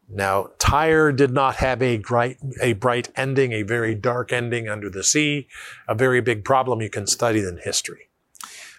Now, 0.08 0.50
Tyre 0.58 1.12
did 1.12 1.32
not 1.32 1.56
have 1.56 1.82
a 1.82 1.98
bright, 1.98 2.38
a 2.62 2.74
bright 2.74 3.08
ending, 3.16 3.52
a 3.52 3.62
very 3.62 3.94
dark 3.94 4.32
ending 4.32 4.68
under 4.68 4.88
the 4.88 5.02
sea, 5.02 5.48
a 5.88 5.94
very 5.94 6.20
big 6.20 6.44
problem 6.44 6.80
you 6.80 6.90
can 6.90 7.06
study 7.06 7.40
in 7.40 7.58
history. 7.62 8.08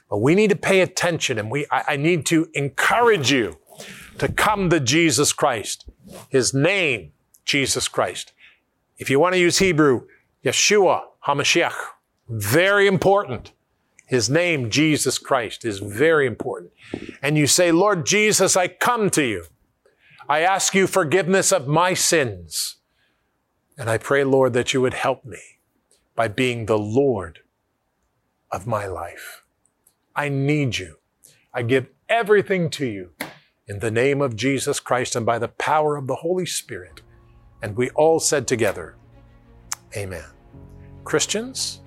But 0.09 0.19
we 0.19 0.35
need 0.35 0.49
to 0.51 0.55
pay 0.55 0.81
attention 0.81 1.39
and 1.39 1.49
we, 1.49 1.65
I, 1.71 1.83
I 1.89 1.95
need 1.97 2.25
to 2.27 2.47
encourage 2.53 3.31
you 3.31 3.57
to 4.19 4.31
come 4.31 4.69
to 4.69 4.79
Jesus 4.79 5.33
Christ. 5.33 5.85
His 6.29 6.53
name, 6.53 7.11
Jesus 7.43 7.87
Christ. 7.87 8.31
If 8.97 9.09
you 9.09 9.19
want 9.19 9.33
to 9.33 9.39
use 9.39 9.59
Hebrew, 9.59 10.07
Yeshua 10.43 11.01
HaMashiach. 11.25 11.73
Very 12.29 12.87
important. 12.87 13.51
His 14.05 14.29
name, 14.29 14.69
Jesus 14.69 15.17
Christ, 15.17 15.65
is 15.65 15.79
very 15.79 16.27
important. 16.27 16.71
And 17.21 17.37
you 17.37 17.47
say, 17.47 17.71
Lord 17.71 18.05
Jesus, 18.05 18.55
I 18.55 18.67
come 18.67 19.09
to 19.11 19.23
you. 19.23 19.45
I 20.29 20.41
ask 20.41 20.75
you 20.75 20.87
forgiveness 20.87 21.51
of 21.51 21.67
my 21.67 21.93
sins. 21.93 22.77
And 23.77 23.89
I 23.89 23.97
pray, 23.97 24.23
Lord, 24.23 24.53
that 24.53 24.73
you 24.73 24.81
would 24.81 24.93
help 24.93 25.25
me 25.25 25.41
by 26.15 26.27
being 26.27 26.65
the 26.65 26.77
Lord 26.77 27.39
of 28.51 28.65
my 28.65 28.85
life. 28.85 29.43
I 30.17 30.29
need 30.29 30.77
you. 30.77 30.95
I 31.53 31.63
give 31.63 31.87
everything 32.07 32.69
to 32.71 32.85
you 32.85 33.11
in 33.67 33.79
the 33.79 33.91
name 33.91 34.21
of 34.21 34.37
Jesus 34.37 34.79
Christ 34.79 35.13
and 35.15 35.25
by 35.25 35.39
the 35.39 35.49
power 35.49 35.97
of 35.97 36.07
the 36.07 36.15
Holy 36.15 36.45
Spirit. 36.45 37.01
And 37.61 37.75
we 37.75 37.89
all 37.91 38.21
said 38.21 38.47
together, 38.47 38.95
Amen. 39.97 40.23
Christians, 41.03 41.81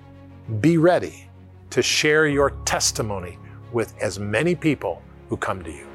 be 0.59 0.77
ready 0.77 1.27
to 1.71 1.81
share 1.81 2.27
your 2.27 2.51
testimony 2.65 3.39
with 3.71 3.95
as 3.99 4.19
many 4.19 4.53
people 4.53 5.01
who 5.27 5.35
come 5.35 5.63
to 5.63 5.71
you. 5.71 5.87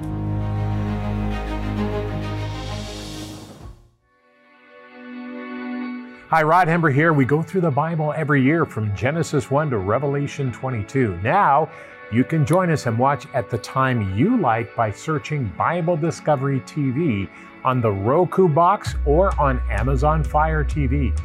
Hi, 6.30 6.42
Rod 6.42 6.66
Hembree 6.66 6.94
here. 6.94 7.12
We 7.12 7.24
go 7.24 7.42
through 7.42 7.60
the 7.60 7.70
Bible 7.70 8.12
every 8.16 8.42
year 8.42 8.66
from 8.66 8.94
Genesis 8.96 9.52
1 9.52 9.70
to 9.70 9.78
Revelation 9.78 10.50
22. 10.50 11.16
Now, 11.22 11.70
you 12.12 12.22
can 12.24 12.44
join 12.44 12.70
us 12.70 12.86
and 12.86 12.98
watch 12.98 13.26
at 13.34 13.50
the 13.50 13.58
time 13.58 14.16
you 14.16 14.36
like 14.36 14.74
by 14.76 14.90
searching 14.90 15.52
Bible 15.56 15.96
Discovery 15.96 16.60
TV 16.60 17.28
on 17.64 17.80
the 17.80 17.90
Roku 17.90 18.48
box 18.48 18.94
or 19.06 19.38
on 19.40 19.60
Amazon 19.70 20.22
Fire 20.22 20.64
TV. 20.64 21.18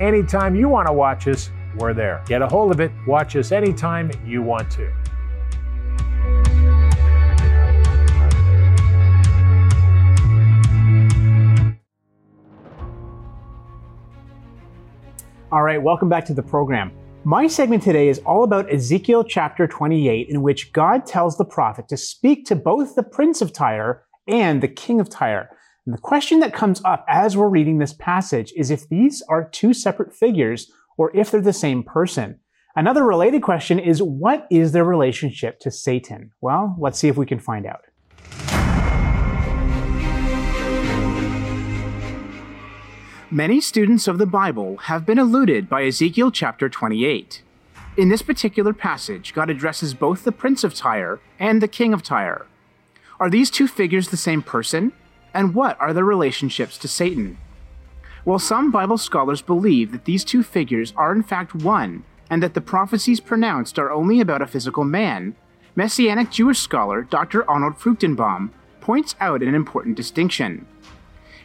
Anytime 0.00 0.56
you 0.56 0.68
want 0.68 0.88
to 0.88 0.92
watch 0.92 1.28
us, 1.28 1.50
we're 1.78 1.94
there. 1.94 2.22
Get 2.26 2.42
a 2.42 2.48
hold 2.48 2.72
of 2.72 2.80
it. 2.80 2.90
Watch 3.06 3.36
us 3.36 3.52
anytime 3.52 4.10
you 4.26 4.42
want 4.42 4.70
to. 4.72 4.92
All 15.52 15.62
right, 15.62 15.80
welcome 15.80 16.08
back 16.08 16.24
to 16.26 16.34
the 16.34 16.42
program. 16.42 16.90
My 17.26 17.46
segment 17.46 17.82
today 17.82 18.08
is 18.08 18.18
all 18.26 18.44
about 18.44 18.70
Ezekiel 18.70 19.24
chapter 19.24 19.66
28, 19.66 20.28
in 20.28 20.42
which 20.42 20.74
God 20.74 21.06
tells 21.06 21.38
the 21.38 21.44
prophet 21.46 21.88
to 21.88 21.96
speak 21.96 22.44
to 22.44 22.54
both 22.54 22.94
the 22.94 23.02
prince 23.02 23.40
of 23.40 23.50
Tyre 23.50 24.04
and 24.28 24.62
the 24.62 24.68
king 24.68 25.00
of 25.00 25.08
Tyre. 25.08 25.48
And 25.86 25.94
the 25.94 26.00
question 26.00 26.40
that 26.40 26.52
comes 26.52 26.82
up 26.84 27.02
as 27.08 27.34
we're 27.34 27.48
reading 27.48 27.78
this 27.78 27.94
passage 27.94 28.52
is 28.54 28.70
if 28.70 28.86
these 28.90 29.22
are 29.22 29.48
two 29.48 29.72
separate 29.72 30.14
figures 30.14 30.70
or 30.98 31.16
if 31.16 31.30
they're 31.30 31.40
the 31.40 31.54
same 31.54 31.82
person. 31.82 32.40
Another 32.76 33.04
related 33.04 33.40
question 33.40 33.78
is 33.78 34.02
what 34.02 34.46
is 34.50 34.72
their 34.72 34.84
relationship 34.84 35.60
to 35.60 35.70
Satan? 35.70 36.30
Well, 36.42 36.76
let's 36.78 36.98
see 36.98 37.08
if 37.08 37.16
we 37.16 37.24
can 37.24 37.40
find 37.40 37.64
out. 37.64 37.86
Many 43.34 43.60
students 43.60 44.06
of 44.06 44.18
the 44.18 44.26
Bible 44.26 44.76
have 44.76 45.04
been 45.04 45.18
eluded 45.18 45.68
by 45.68 45.82
Ezekiel 45.82 46.30
chapter 46.30 46.68
28. 46.68 47.42
In 47.96 48.08
this 48.08 48.22
particular 48.22 48.72
passage, 48.72 49.34
God 49.34 49.50
addresses 49.50 49.92
both 49.92 50.22
the 50.22 50.30
prince 50.30 50.62
of 50.62 50.72
Tyre 50.72 51.18
and 51.40 51.60
the 51.60 51.66
king 51.66 51.92
of 51.92 52.04
Tyre. 52.04 52.46
Are 53.18 53.28
these 53.28 53.50
two 53.50 53.66
figures 53.66 54.06
the 54.06 54.16
same 54.16 54.40
person? 54.40 54.92
And 55.34 55.52
what 55.52 55.76
are 55.80 55.92
their 55.92 56.04
relationships 56.04 56.78
to 56.78 56.86
Satan? 56.86 57.38
While 58.22 58.38
some 58.38 58.70
Bible 58.70 58.98
scholars 58.98 59.42
believe 59.42 59.90
that 59.90 60.04
these 60.04 60.22
two 60.22 60.44
figures 60.44 60.92
are 60.96 61.10
in 61.10 61.24
fact 61.24 61.56
one, 61.56 62.04
and 62.30 62.40
that 62.40 62.54
the 62.54 62.60
prophecies 62.60 63.18
pronounced 63.18 63.80
are 63.80 63.90
only 63.90 64.20
about 64.20 64.42
a 64.42 64.46
physical 64.46 64.84
man, 64.84 65.34
Messianic 65.74 66.30
Jewish 66.30 66.60
scholar 66.60 67.02
Dr. 67.02 67.50
Arnold 67.50 67.80
Fruchtenbaum 67.80 68.50
points 68.80 69.16
out 69.18 69.42
an 69.42 69.56
important 69.56 69.96
distinction. 69.96 70.68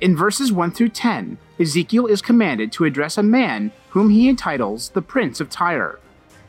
In 0.02 0.16
verses 0.16 0.50
1 0.50 0.72
through 0.72 0.90
10, 0.90 1.38
Ezekiel 1.60 2.06
is 2.06 2.22
commanded 2.22 2.72
to 2.72 2.86
address 2.86 3.18
a 3.18 3.24
man 3.24 3.74
whom 3.90 4.10
he 4.10 4.30
entitles 4.30 4.90
the 4.90 5.02
Prince 5.02 5.42
of 5.42 5.50
Tyre. 5.50 6.00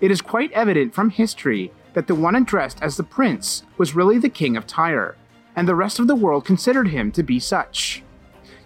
It 0.00 0.12
is 0.12 0.20
quite 0.20 0.52
evident 0.52 0.94
from 0.94 1.10
history 1.10 1.72
that 1.94 2.06
the 2.06 2.14
one 2.14 2.36
addressed 2.36 2.80
as 2.80 2.96
the 2.96 3.02
prince 3.02 3.64
was 3.76 3.96
really 3.96 4.18
the 4.18 4.28
king 4.28 4.56
of 4.56 4.68
Tyre, 4.68 5.16
and 5.56 5.66
the 5.66 5.74
rest 5.74 5.98
of 5.98 6.06
the 6.06 6.14
world 6.14 6.44
considered 6.44 6.88
him 6.88 7.10
to 7.10 7.24
be 7.24 7.40
such. 7.40 8.04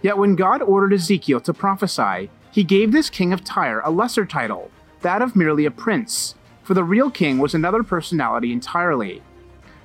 Yet 0.03 0.19
when 0.19 0.35
God 0.35 0.61
ordered 0.61 0.93
Ezekiel 0.93 1.39
to 1.41 1.53
prophesy, 1.53 2.29
he 2.51 2.63
gave 2.63 2.91
this 2.91 3.09
king 3.09 3.33
of 3.33 3.43
Tyre 3.43 3.81
a 3.83 3.89
lesser 3.89 4.23
title, 4.23 4.69
that 5.01 5.23
of 5.23 5.35
merely 5.35 5.65
a 5.65 5.71
prince, 5.71 6.35
for 6.61 6.75
the 6.75 6.83
real 6.83 7.09
king 7.09 7.39
was 7.39 7.55
another 7.55 7.81
personality 7.81 8.53
entirely. 8.53 9.23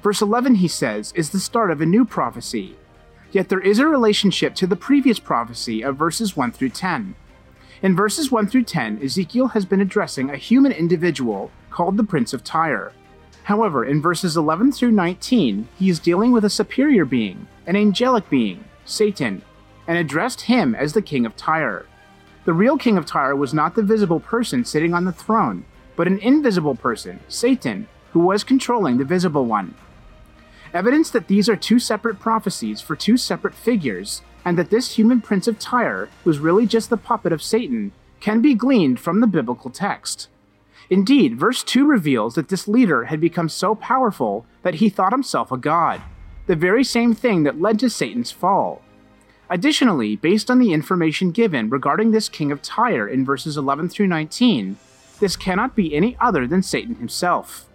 Verse 0.03 0.21
11, 0.21 0.57
he 0.57 0.69
says, 0.69 1.13
is 1.17 1.31
the 1.31 1.41
start 1.41 1.71
of 1.71 1.81
a 1.81 1.87
new 1.87 2.05
prophecy, 2.05 2.77
Yet 3.33 3.49
there 3.49 3.61
is 3.61 3.79
a 3.79 3.87
relationship 3.87 4.55
to 4.57 4.67
the 4.67 4.77
previous 4.77 5.19
prophecy 5.19 5.83
of 5.83 5.97
verses 5.97 6.37
1 6.37 6.53
through 6.53 6.71
10. 6.71 7.15
In 7.83 7.97
verses 7.97 8.31
1 8.31 8.49
through 8.49 8.65
10, 8.65 9.01
Ezekiel 9.03 9.49
has 9.49 9.65
been 9.65 9.81
addressing 9.81 10.31
a 10.31 10.37
human 10.37 10.73
individual 10.73 11.51
called 11.71 11.97
the 11.97 12.05
Prince 12.05 12.33
of 12.33 12.45
Tyre. 12.45 12.93
However, 13.45 13.85
in 13.85 14.03
verses 14.03 14.37
11 14.37 14.73
through 14.73 14.91
19, 14.91 15.69
he 15.79 15.89
is 15.89 15.99
dealing 15.99 16.33
with 16.33 16.45
a 16.45 16.51
superior 16.51 17.05
being, 17.05 17.47
an 17.67 17.77
angelic 17.77 18.29
being, 18.29 18.65
Satan, 18.85 19.43
and 19.87 19.97
addressed 19.97 20.43
him 20.43 20.75
as 20.75 20.93
the 20.93 21.03
King 21.03 21.25
of 21.25 21.37
Tyre. 21.37 21.87
The 22.45 22.53
real 22.53 22.77
King 22.77 22.99
of 22.99 23.07
Tyre 23.07 23.37
was 23.37 23.55
not 23.55 23.75
the 23.75 23.83
visible 23.83 24.21
person 24.21 24.65
sitting 24.65 24.93
on 24.93 25.05
the 25.05 25.13
throne, 25.13 25.65
but 25.97 26.07
an 26.07 26.19
invisible 26.19 26.75
person, 26.75 27.21
Satan, 27.29 27.87
who 28.13 28.21
was 28.21 28.45
controlling 28.45 28.99
the 28.99 29.05
visible 29.05 29.47
one. 29.47 29.75
Evidence 30.73 31.11
that 31.11 31.27
these 31.27 31.49
are 31.49 31.57
two 31.57 31.79
separate 31.79 32.21
prophecies 32.21 32.81
for 32.81 32.95
two 32.95 33.17
separate 33.17 33.55
figures, 33.55 34.23
and 34.45 34.57
that 34.57 34.71
this 34.71 34.97
human 34.97 35.21
prince 35.21 35.49
of 35.49 35.59
Tyre 35.59 36.09
was 36.25 36.39
really 36.39 36.67
just 36.67 36.91
the 36.91 36.97
puppet 36.97 37.33
of 37.33 37.43
Satan, 37.43 37.93
can 38.21 38.41
be 38.41 38.55
gleaned 38.55 39.01
from 39.01 39.21
the 39.21 39.27
biblical 39.27 39.71
text. 39.71 40.29
Indeed, 40.89 41.39
verse 41.39 41.63
2 41.63 41.87
reveals 41.87 42.35
that 42.35 42.49
this 42.49 42.69
leader 42.69 43.05
had 43.05 43.21
become 43.21 43.49
so 43.49 43.75
powerful 43.75 44.47
that 44.63 44.75
he 44.75 44.89
thought 44.89 45.13
himself 45.13 45.53
a 45.53 45.57
god, 45.57 46.03
the 46.47 46.57
very 46.57 46.85
same 46.85 47.15
thing 47.15 47.45
that 47.45 47.61
led 47.61 47.79
to 47.81 47.91
Satan's 47.91 48.33
fall. 48.33 48.83
Additionally, 49.49 50.17
based 50.17 50.51
on 50.51 50.59
the 50.59 50.73
information 50.73 51.33
given 51.33 51.71
regarding 51.71 52.11
this 52.11 52.29
king 52.29 52.53
of 52.53 52.63
Tyre 52.63 53.09
in 53.09 53.25
verses 53.25 53.57
11 53.57 53.89
through 53.89 54.07
19, 54.07 54.77
this 55.19 55.37
cannot 55.37 55.75
be 55.75 55.95
any 55.95 56.17
other 56.21 56.47
than 56.47 56.63
Satan 56.63 56.95
himself. 56.97 57.67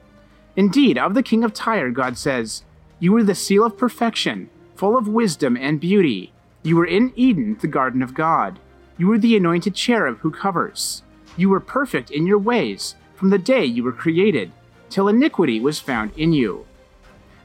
Indeed, 0.55 0.97
of 0.97 1.13
the 1.13 1.23
king 1.23 1.43
of 1.43 1.53
Tyre, 1.53 1.91
God 1.91 2.17
says, 2.17 2.63
you 3.05 3.11
were 3.11 3.23
the 3.23 3.35
seal 3.35 3.63
of 3.63 3.77
perfection, 3.77 4.49
full 4.73 4.97
of 4.97 5.07
wisdom 5.07 5.55
and 5.55 5.79
beauty. 5.79 6.33
You 6.63 6.75
were 6.75 6.87
in 6.87 7.13
Eden, 7.15 7.55
the 7.61 7.67
garden 7.67 8.01
of 8.01 8.15
God. 8.15 8.57
You 8.97 9.05
were 9.05 9.19
the 9.19 9.37
anointed 9.37 9.75
cherub 9.75 10.17
who 10.21 10.31
covers. 10.31 11.03
You 11.37 11.49
were 11.49 11.59
perfect 11.59 12.09
in 12.09 12.25
your 12.25 12.39
ways 12.39 12.95
from 13.13 13.29
the 13.29 13.37
day 13.37 13.63
you 13.63 13.83
were 13.83 13.91
created, 13.91 14.51
till 14.89 15.07
iniquity 15.07 15.59
was 15.59 15.77
found 15.79 16.17
in 16.17 16.33
you. 16.33 16.65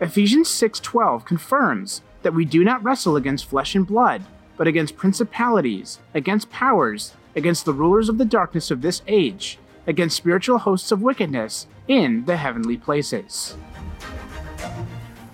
Ephesians 0.01 0.49
6:12 0.49 1.27
confirms 1.27 2.01
that 2.23 2.33
we 2.33 2.47
do 2.47 2.65
not 2.65 2.83
wrestle 2.83 3.17
against 3.17 3.45
flesh 3.45 3.75
and 3.75 3.87
blood, 3.87 4.23
but 4.57 4.67
against 4.67 4.97
principalities, 4.97 5.99
against 6.15 6.49
powers, 6.49 7.13
against 7.37 7.67
the 7.67 7.75
rulers 7.75 8.09
of 8.09 8.17
the 8.17 8.25
darkness 8.25 8.71
of 8.71 8.81
this 8.81 9.03
age, 9.07 9.59
against 9.87 10.17
spiritual 10.17 10.57
hosts 10.57 10.91
of 10.91 11.03
wickedness 11.03 11.67
in 11.87 12.25
the 12.25 12.39
heavenly 12.39 12.79
places. 12.79 13.57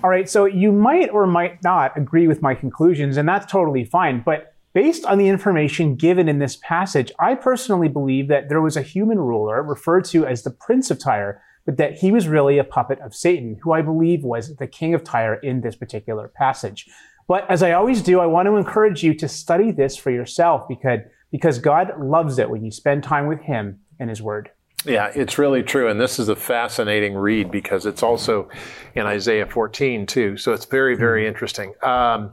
All 0.04 0.10
right, 0.10 0.28
so 0.28 0.44
you 0.44 0.72
might 0.72 1.10
or 1.10 1.26
might 1.26 1.62
not 1.64 1.96
agree 1.96 2.28
with 2.28 2.42
my 2.42 2.54
conclusions, 2.54 3.16
and 3.16 3.28
that's 3.28 3.50
totally 3.50 3.84
fine. 3.84 4.22
But 4.24 4.54
based 4.74 5.06
on 5.06 5.18
the 5.18 5.28
information 5.28 5.96
given 5.96 6.28
in 6.28 6.38
this 6.38 6.56
passage, 6.56 7.10
I 7.18 7.34
personally 7.34 7.88
believe 7.88 8.28
that 8.28 8.48
there 8.48 8.60
was 8.60 8.76
a 8.76 8.82
human 8.82 9.18
ruler 9.18 9.62
referred 9.62 10.04
to 10.06 10.26
as 10.26 10.42
the 10.42 10.50
Prince 10.50 10.90
of 10.90 10.98
Tyre, 10.98 11.42
but 11.64 11.78
that 11.78 11.94
he 11.94 12.12
was 12.12 12.28
really 12.28 12.58
a 12.58 12.64
puppet 12.64 13.00
of 13.00 13.14
Satan, 13.14 13.58
who 13.62 13.72
I 13.72 13.82
believe 13.82 14.22
was 14.22 14.54
the 14.56 14.66
king 14.66 14.94
of 14.94 15.02
Tyre 15.02 15.34
in 15.36 15.62
this 15.62 15.74
particular 15.74 16.28
passage. 16.28 16.86
But 17.26 17.50
as 17.50 17.62
I 17.62 17.72
always 17.72 18.02
do, 18.02 18.20
I 18.20 18.26
want 18.26 18.46
to 18.46 18.56
encourage 18.56 19.02
you 19.02 19.14
to 19.14 19.28
study 19.28 19.72
this 19.72 19.96
for 19.96 20.10
yourself 20.10 20.68
because, 20.68 21.00
because 21.32 21.58
God 21.58 21.98
loves 21.98 22.38
it 22.38 22.50
when 22.50 22.64
you 22.64 22.70
spend 22.70 23.02
time 23.02 23.26
with 23.26 23.40
him 23.40 23.80
and 23.98 24.10
his 24.10 24.22
word. 24.22 24.50
Yeah, 24.84 25.10
it's 25.14 25.38
really 25.38 25.62
true. 25.62 25.88
And 25.88 26.00
this 26.00 26.18
is 26.18 26.28
a 26.28 26.36
fascinating 26.36 27.14
read 27.14 27.50
because 27.50 27.86
it's 27.86 28.02
also 28.02 28.48
in 28.94 29.06
Isaiah 29.06 29.46
14 29.46 30.06
too. 30.06 30.36
So 30.36 30.52
it's 30.52 30.64
very, 30.64 30.96
very 30.96 31.22
mm-hmm. 31.22 31.28
interesting. 31.28 31.74
Um, 31.82 32.32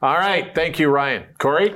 all 0.00 0.16
right. 0.16 0.54
Thank 0.54 0.78
you, 0.78 0.88
Ryan. 0.88 1.24
Corey? 1.38 1.74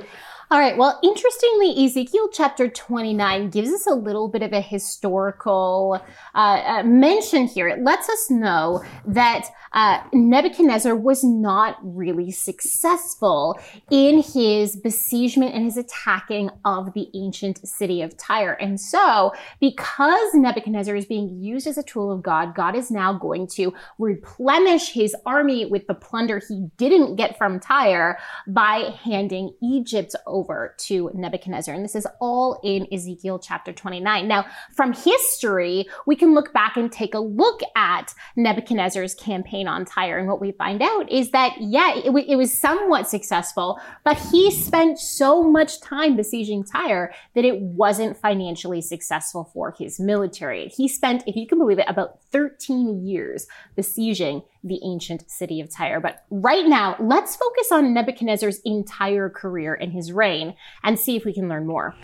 All 0.49 0.59
right. 0.59 0.77
Well, 0.77 0.97
interestingly, 1.03 1.85
Ezekiel 1.85 2.29
chapter 2.31 2.69
29 2.69 3.49
gives 3.49 3.69
us 3.69 3.85
a 3.85 3.93
little 3.93 4.29
bit 4.29 4.41
of 4.41 4.53
a 4.53 4.61
historical 4.61 6.01
uh, 6.33 6.37
uh, 6.37 6.83
mention 6.83 7.47
here. 7.47 7.67
It 7.67 7.83
lets 7.83 8.07
us 8.07 8.31
know 8.31 8.81
that 9.05 9.49
uh, 9.73 10.03
Nebuchadnezzar 10.13 10.95
was 10.95 11.21
not 11.21 11.75
really 11.83 12.31
successful 12.31 13.59
in 13.91 14.23
his 14.23 14.77
besiegement 14.77 15.53
and 15.53 15.65
his 15.65 15.75
attacking 15.75 16.49
of 16.63 16.93
the 16.93 17.09
ancient 17.13 17.67
city 17.67 18.01
of 18.01 18.15
Tyre. 18.15 18.53
And 18.53 18.79
so, 18.79 19.33
because 19.59 20.33
Nebuchadnezzar 20.33 20.95
is 20.95 21.05
being 21.05 21.43
used 21.43 21.67
as 21.67 21.77
a 21.77 21.83
tool 21.83 22.09
of 22.09 22.23
God, 22.23 22.55
God 22.55 22.73
is 22.73 22.89
now 22.89 23.11
going 23.11 23.47
to 23.47 23.73
replenish 23.99 24.93
his 24.93 25.13
army 25.25 25.65
with 25.65 25.87
the 25.87 25.93
plunder 25.93 26.41
he 26.47 26.67
didn't 26.77 27.17
get 27.17 27.37
from 27.37 27.59
Tyre 27.59 28.17
by 28.47 28.95
handing 29.03 29.53
Egypt 29.61 30.15
over 30.25 30.36
over 30.37 30.75
to 30.77 31.09
Nebuchadnezzar. 31.15 31.73
And 31.73 31.83
this 31.83 31.95
is 31.95 32.07
all 32.21 32.59
in 32.63 32.87
Ezekiel 32.93 33.39
chapter 33.39 33.73
29. 33.73 34.27
Now, 34.27 34.45
from 34.71 34.93
history, 34.93 35.87
we 36.05 36.15
can 36.15 36.35
look 36.35 36.53
back 36.53 36.77
and 36.77 36.91
take 36.91 37.15
a 37.15 37.19
look 37.19 37.61
at 37.75 38.13
Nebuchadnezzar's 38.35 39.15
campaign 39.15 39.67
on 39.67 39.83
Tyre. 39.83 40.19
And 40.19 40.27
what 40.27 40.39
we 40.39 40.51
find 40.51 40.83
out 40.83 41.11
is 41.11 41.31
that, 41.31 41.55
yeah, 41.59 41.95
it, 41.95 42.05
w- 42.05 42.25
it 42.27 42.35
was 42.35 42.53
somewhat 42.53 43.09
successful, 43.09 43.79
but 44.03 44.17
he 44.31 44.51
spent 44.51 44.99
so 44.99 45.43
much 45.43 45.81
time 45.81 46.15
besieging 46.15 46.63
Tyre 46.63 47.11
that 47.33 47.45
it 47.45 47.59
wasn't 47.59 48.15
financially 48.17 48.81
successful 48.81 49.49
for 49.53 49.73
his 49.77 49.99
military. 49.99 50.67
He 50.67 50.87
spent, 50.87 51.23
if 51.25 51.35
you 51.35 51.47
can 51.47 51.57
believe 51.57 51.79
it, 51.79 51.89
about 51.89 52.21
13 52.31 53.07
years 53.07 53.47
besieging 53.75 54.43
the 54.67 54.79
ancient 54.83 55.29
city 55.29 55.61
of 55.61 55.69
Tyre. 55.69 55.99
But 55.99 56.23
right 56.29 56.65
now, 56.65 56.95
let's 56.99 57.35
focus 57.35 57.71
on 57.71 57.93
Nebuchadnezzar's 57.93 58.59
entire 58.65 59.29
career 59.29 59.73
and 59.73 59.91
his 59.91 60.11
reign 60.11 60.55
and 60.83 60.99
see 60.99 61.15
if 61.15 61.25
we 61.25 61.33
can 61.33 61.49
learn 61.49 61.65
more. 61.65 61.95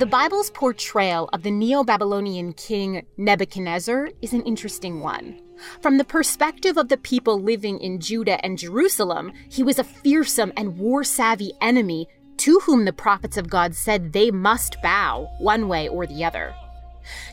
The 0.00 0.06
Bible's 0.06 0.50
portrayal 0.50 1.28
of 1.34 1.42
the 1.42 1.50
Neo 1.50 1.84
Babylonian 1.84 2.54
king 2.54 3.04
Nebuchadnezzar 3.18 4.08
is 4.22 4.32
an 4.32 4.40
interesting 4.42 5.00
one. 5.00 5.38
From 5.82 5.98
the 5.98 6.04
perspective 6.04 6.78
of 6.78 6.88
the 6.88 6.96
people 6.96 7.38
living 7.38 7.78
in 7.80 8.00
Judah 8.00 8.42
and 8.42 8.56
Jerusalem, 8.56 9.32
he 9.50 9.62
was 9.62 9.78
a 9.78 9.84
fearsome 9.84 10.54
and 10.56 10.78
war 10.78 11.04
savvy 11.04 11.52
enemy 11.60 12.08
to 12.40 12.58
whom 12.60 12.86
the 12.86 12.92
prophets 12.92 13.36
of 13.36 13.50
God 13.50 13.74
said 13.74 14.14
they 14.14 14.30
must 14.30 14.80
bow, 14.82 15.28
one 15.38 15.68
way 15.68 15.88
or 15.88 16.06
the 16.06 16.24
other. 16.24 16.54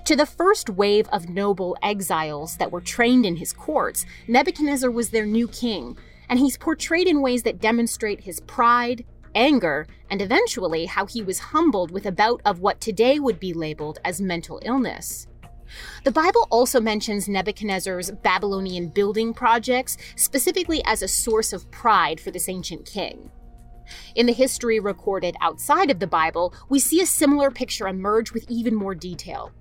To 0.04 0.18
the 0.18 0.26
first 0.26 0.70
wave 0.70 1.08
of 1.14 1.30
noble 1.30 1.78
exiles 1.82 2.58
that 2.58 2.74
were 2.74 2.82
trained 2.82 3.26
in 3.26 3.38
his 3.38 3.54
courts, 3.54 4.06
Nebuchadnezzar 4.28 4.92
was 4.92 5.10
their 5.10 5.26
new 5.26 5.48
king, 5.48 5.98
and 6.28 6.40
he's 6.40 6.58
portrayed 6.58 7.08
in 7.08 7.22
ways 7.22 7.44
that 7.44 7.62
demonstrate 7.62 8.20
his 8.20 8.42
pride, 8.42 9.06
anger, 9.34 9.88
and 10.10 10.22
eventually 10.22 10.88
how 10.88 11.06
he 11.06 11.22
was 11.22 11.40
humbled 11.40 11.90
with 11.90 12.06
a 12.06 12.12
bout 12.12 12.42
of 12.44 12.60
what 12.60 12.82
today 12.82 13.18
would 13.18 13.40
be 13.40 13.54
labeled 13.54 14.00
as 14.04 14.20
mental 14.20 14.60
illness. 14.66 15.26
The 16.04 16.12
Bible 16.12 16.50
also 16.50 16.82
mentions 16.82 17.30
Nebuchadnezzar's 17.30 18.12
Babylonian 18.12 18.90
building 18.90 19.34
projects 19.34 19.96
specifically 20.18 20.84
as 20.84 21.02
a 21.02 21.08
source 21.08 21.54
of 21.54 21.72
pride 21.72 22.20
for 22.20 22.32
this 22.32 22.50
ancient 22.50 22.86
king. 22.86 23.32
In 24.16 24.26
the 24.26 24.34
history 24.34 24.80
recorded 24.80 25.36
outside 25.42 25.90
of 25.90 26.00
the 26.00 26.08
Bible, 26.08 26.54
we 26.70 26.80
see 26.80 27.02
a 27.02 27.06
similar 27.06 27.52
picture 27.52 27.88
emerge 27.88 28.32
with 28.32 28.46
even 28.50 28.76
more 28.76 28.96
detail. 28.96 29.52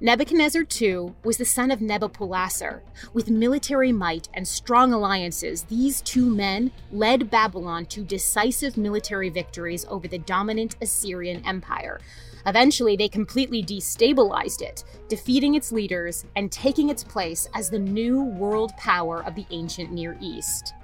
Nebuchadnezzar 0.00 0.64
II 0.80 1.14
was 1.24 1.36
the 1.36 1.44
son 1.44 1.70
of 1.70 1.80
Nabopolassar. 1.80 2.80
With 3.12 3.30
military 3.30 3.92
might 3.92 4.28
and 4.34 4.46
strong 4.46 4.92
alliances, 4.92 5.64
these 5.64 6.00
two 6.02 6.26
men 6.26 6.70
led 6.92 7.30
Babylon 7.30 7.86
to 7.86 8.04
decisive 8.04 8.76
military 8.76 9.28
victories 9.30 9.86
over 9.88 10.06
the 10.06 10.18
dominant 10.18 10.76
Assyrian 10.80 11.44
Empire. 11.46 12.00
Eventually, 12.46 12.96
they 12.96 13.08
completely 13.08 13.62
destabilized 13.62 14.62
it, 14.62 14.84
defeating 15.08 15.54
its 15.54 15.72
leaders 15.72 16.24
and 16.36 16.50
taking 16.50 16.88
its 16.88 17.04
place 17.04 17.48
as 17.54 17.68
the 17.68 17.78
new 17.78 18.22
world 18.22 18.72
power 18.78 19.22
of 19.24 19.34
the 19.34 19.46
ancient 19.50 19.92
Near 19.92 20.16
East. 20.20 20.74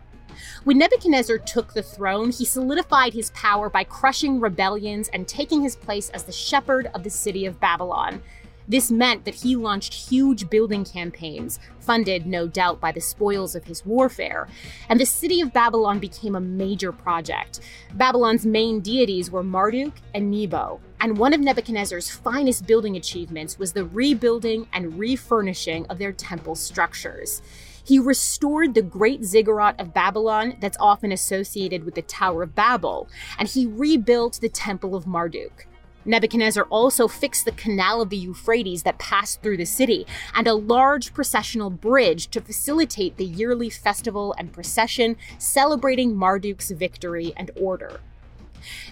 When 0.65 0.79
Nebuchadnezzar 0.79 1.39
took 1.39 1.73
the 1.75 1.83
throne, 1.83 2.31
he 2.31 2.45
solidified 2.45 3.15
his 3.15 3.31
power 3.31 3.69
by 3.69 3.85
crushing 3.85 4.41
rebellions 4.41 5.09
and 5.09 5.27
taking 5.27 5.63
his 5.63 5.77
place 5.77 6.11
as 6.11 6.25
the 6.25 6.33
shepherd 6.33 6.91
of 6.95 7.05
the 7.05 7.11
city 7.11 7.47
of 7.47 7.61
Babylon. 7.61 8.23
This 8.69 8.91
meant 8.91 9.25
that 9.25 9.37
he 9.37 9.55
launched 9.55 9.95
huge 9.95 10.51
building 10.51 10.85
campaigns, 10.85 11.61
funded 11.79 12.27
no 12.27 12.49
doubt 12.49 12.81
by 12.81 12.91
the 12.91 13.01
spoils 13.01 13.55
of 13.55 13.65
his 13.65 13.87
warfare, 13.87 14.49
and 14.89 14.99
the 14.99 15.07
city 15.07 15.41
of 15.41 15.53
Babylon 15.53 16.01
became 16.01 16.35
a 16.35 16.41
major 16.41 16.91
project. 16.91 17.61
Babylon's 17.95 18.45
main 18.45 18.81
deities 18.81 19.31
were 19.31 19.45
Marduk 19.45 19.95
and 20.15 20.33
Nebo, 20.33 20.81
and 21.01 21.17
one 21.17 21.33
of 21.33 21.41
Nebuchadnezzar's 21.41 22.11
finest 22.11 22.67
building 22.67 22.97
achievements 22.97 23.57
was 23.57 23.73
the 23.73 23.85
rebuilding 23.85 24.67
and 24.73 24.99
refurnishing 24.99 25.87
of 25.87 25.99
their 25.99 26.13
temple 26.13 26.57
structures. 26.57 27.43
He 27.87 28.01
restored 28.01 28.75
the 28.75 28.83
great 28.83 29.23
ziggurat 29.25 29.79
of 29.79 29.95
Babylon 29.95 30.57
that's 30.61 30.77
often 30.81 31.13
associated 31.13 31.85
with 31.85 31.95
the 31.95 32.03
Tower 32.03 32.43
of 32.43 32.55
Babel, 32.57 33.09
and 33.39 33.49
he 33.49 33.65
rebuilt 33.65 34.41
the 34.41 34.49
Temple 34.49 34.97
of 34.97 35.07
Marduk. 35.07 35.69
Nebuchadnezzar 36.05 36.65
also 36.65 37.07
fixed 37.07 37.45
the 37.45 37.53
canal 37.53 38.01
of 38.01 38.11
the 38.11 38.17
Euphrates 38.17 38.83
that 38.83 38.99
passed 38.99 39.41
through 39.41 39.57
the 39.57 39.65
city 39.65 40.05
and 40.35 40.49
a 40.49 40.55
large 40.55 41.15
processional 41.15 41.71
bridge 41.71 42.29
to 42.29 42.41
facilitate 42.41 43.17
the 43.17 43.25
yearly 43.25 43.71
festival 43.71 44.35
and 44.37 44.53
procession 44.53 45.17
celebrating 45.39 46.17
Marduk's 46.17 46.73
victory 46.73 47.33
and 47.37 47.53
order. 47.55 48.01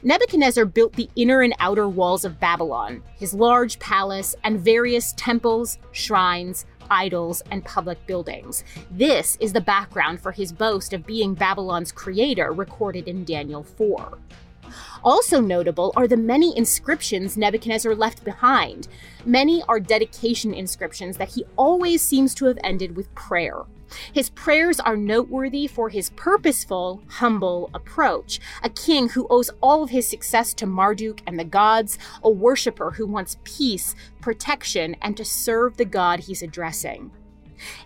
Nebuchadnezzar 0.04 0.66
built 0.66 0.92
the 0.92 1.11
inner 1.16 1.40
and 1.40 1.54
outer 1.59 1.88
walls 1.88 2.24
of 2.24 2.38
Babylon, 2.38 3.02
his 3.16 3.35
large 3.35 3.78
palace, 3.80 4.37
and 4.44 4.61
various 4.61 5.12
temples, 5.16 5.78
shrines, 5.90 6.66
idols, 6.90 7.42
and 7.51 7.64
public 7.64 8.05
buildings. 8.07 8.64
This 8.90 9.37
is 9.40 9.53
the 9.53 9.61
background 9.61 10.20
for 10.20 10.33
his 10.33 10.53
boast 10.53 10.92
of 10.92 11.07
being 11.07 11.35
Babylon's 11.35 11.92
creator, 11.92 12.53
recorded 12.53 13.09
in 13.09 13.25
Daniel 13.25 13.62
4. 13.62 14.18
Also 15.03 15.40
notable 15.40 15.92
are 15.97 16.09
the 16.09 16.16
many 16.16 16.57
inscriptions 16.57 17.37
Nebuchadnezzar 17.37 17.94
left 17.94 18.25
behind. 18.25 18.88
Many 19.25 19.62
are 19.68 19.79
dedication 19.79 20.55
inscriptions 20.55 21.16
that 21.18 21.31
he 21.31 21.44
always 21.57 22.03
seems 22.03 22.35
to 22.37 22.47
have 22.47 22.59
ended 22.64 22.97
with 22.97 23.14
prayer. 23.14 23.62
His 24.12 24.31
prayers 24.31 24.81
are 24.81 24.97
noteworthy 24.97 25.66
for 25.66 25.88
his 25.88 26.11
purposeful, 26.11 27.03
humble 27.09 27.70
approach. 27.75 28.40
A 28.62 28.68
king 28.68 29.11
who 29.11 29.27
owes 29.29 29.51
all 29.61 29.83
of 29.83 29.90
his 29.90 30.09
success 30.09 30.55
to 30.55 30.66
Marduk 30.66 31.20
and 31.27 31.38
the 31.38 31.44
gods, 31.44 31.99
a 32.23 32.31
worshiper 32.31 32.92
who 32.92 33.07
wants 33.07 33.38
peace, 33.44 33.94
protection, 34.20 34.97
and 35.03 35.16
to 35.16 35.25
serve 35.25 35.77
the 35.77 35.85
god 35.85 36.20
he's 36.20 36.42
addressing. 36.42 37.11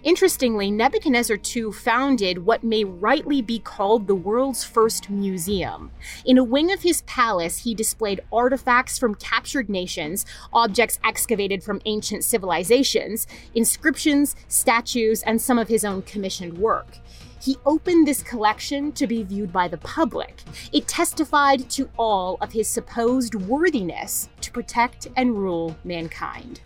Interestingly, 0.03 0.71
Nebuchadnezzar 0.71 1.39
II 1.55 1.73
founded 1.73 2.45
what 2.45 2.65
may 2.65 2.85
rightly 2.85 3.43
be 3.43 3.59
called 3.59 4.07
the 4.07 4.15
world's 4.15 4.65
first 4.65 5.11
museum. 5.11 5.91
In 6.25 6.39
a 6.39 6.45
wing 6.45 6.73
of 6.73 6.83
his 6.83 7.03
palace, 7.03 7.59
he 7.59 7.75
displayed 7.75 8.21
artifacts 8.33 8.99
from 8.99 9.15
captured 9.15 9.69
nations, 9.69 10.25
objects 10.53 10.99
excavated 11.05 11.63
from 11.63 11.81
ancient 11.85 12.25
civilizations, 12.25 13.27
inscriptions, 13.55 14.37
statues, 14.49 15.23
and 15.23 15.41
some 15.41 15.59
of 15.59 15.69
his 15.69 15.85
own 15.85 16.03
commissioned 16.03 16.57
work. 16.59 16.99
He 17.41 17.57
opened 17.65 18.07
this 18.07 18.23
collection 18.23 18.93
to 18.93 19.07
be 19.07 19.23
viewed 19.23 19.53
by 19.53 19.69
the 19.69 19.79
public. 19.79 20.43
It 20.73 20.89
testified 20.89 21.71
to 21.71 21.89
all 21.97 22.37
of 22.41 22.53
his 22.53 22.69
supposed 22.69 23.35
worthiness 23.35 24.29
to 24.41 24.51
protect 24.51 25.07
and 25.17 25.37
rule 25.37 25.77
mankind. 25.85 26.61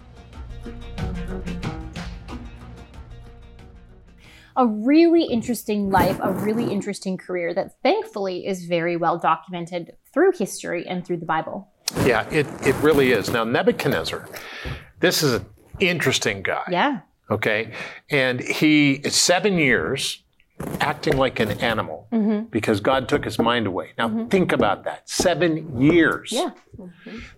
A 4.56 4.66
really 4.66 5.24
interesting 5.24 5.90
life, 5.90 6.18
a 6.22 6.32
really 6.32 6.70
interesting 6.70 7.16
career 7.16 7.54
that 7.54 7.80
thankfully 7.82 8.46
is 8.46 8.64
very 8.66 8.96
well 8.96 9.18
documented 9.18 9.92
through 10.12 10.32
history 10.32 10.86
and 10.86 11.04
through 11.04 11.18
the 11.18 11.26
Bible. 11.26 11.68
Yeah, 12.04 12.28
it, 12.30 12.46
it 12.66 12.74
really 12.76 13.12
is. 13.12 13.30
Now, 13.30 13.44
Nebuchadnezzar, 13.44 14.28
this 15.00 15.22
is 15.22 15.34
an 15.34 15.46
interesting 15.80 16.42
guy. 16.42 16.64
Yeah. 16.70 17.00
Okay. 17.30 17.72
And 18.10 18.40
he, 18.40 19.02
seven 19.08 19.54
years, 19.54 20.21
acting 20.80 21.16
like 21.16 21.40
an 21.40 21.50
animal 21.60 22.08
Mm-hmm. 22.12 22.44
because 22.50 22.80
God 22.80 23.08
took 23.08 23.24
his 23.24 23.38
mind 23.38 23.66
away. 23.66 23.92
Now, 23.96 24.26
think 24.28 24.52
about 24.52 24.84
that. 24.84 25.08
Seven 25.08 25.80
years. 25.80 26.30
Yeah. 26.30 26.50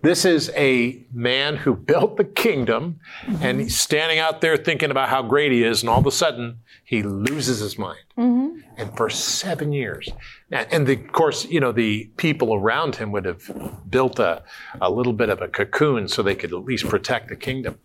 This 0.01 0.25
is 0.25 0.51
a 0.55 1.05
man 1.13 1.55
who 1.55 1.75
built 1.91 2.17
the 2.17 2.23
kingdom 2.25 2.99
Mm-hmm. 3.25 3.43
and 3.43 3.59
he's 3.61 3.77
standing 3.79 4.19
out 4.19 4.41
there 4.41 4.57
thinking 4.57 4.91
about 4.91 5.09
how 5.09 5.21
great 5.21 5.51
he 5.51 5.63
is, 5.63 5.81
and 5.81 5.89
all 5.89 5.99
of 5.99 6.05
a 6.05 6.11
sudden 6.11 6.59
he 6.83 7.01
loses 7.03 7.59
his 7.59 7.77
mind. 7.77 7.99
Mm-hmm. 8.17 8.59
And 8.77 8.95
for 8.97 9.09
seven 9.09 9.71
years. 9.71 10.09
And 10.51 10.67
and 10.71 10.87
the, 10.87 10.93
of 10.93 11.11
course, 11.13 11.45
you 11.45 11.59
know, 11.59 11.71
the 11.71 12.11
people 12.17 12.53
around 12.53 12.97
him 12.97 13.11
would 13.13 13.25
have 13.25 13.49
built 13.89 14.19
a, 14.19 14.43
a 14.81 14.91
little 14.91 15.13
bit 15.13 15.29
of 15.29 15.41
a 15.41 15.47
cocoon 15.47 16.07
so 16.07 16.21
they 16.21 16.35
could 16.35 16.51
at 16.53 16.65
least 16.65 16.87
protect 16.87 17.29
the 17.29 17.35
kingdom. 17.37 17.79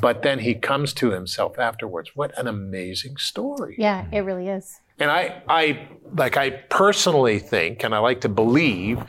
But 0.00 0.22
then 0.22 0.38
he 0.38 0.54
comes 0.54 0.94
to 0.94 1.10
himself 1.10 1.58
afterwards. 1.58 2.12
What 2.14 2.36
an 2.38 2.46
amazing 2.46 3.18
story. 3.18 3.74
Yeah, 3.78 4.06
it 4.10 4.20
really 4.20 4.48
is. 4.48 4.80
And 4.98 5.10
I, 5.10 5.42
I, 5.48 5.88
like, 6.14 6.36
I 6.36 6.50
personally 6.50 7.38
think, 7.38 7.84
and 7.84 7.94
I 7.94 7.98
like 7.98 8.20
to 8.22 8.28
believe 8.28 9.02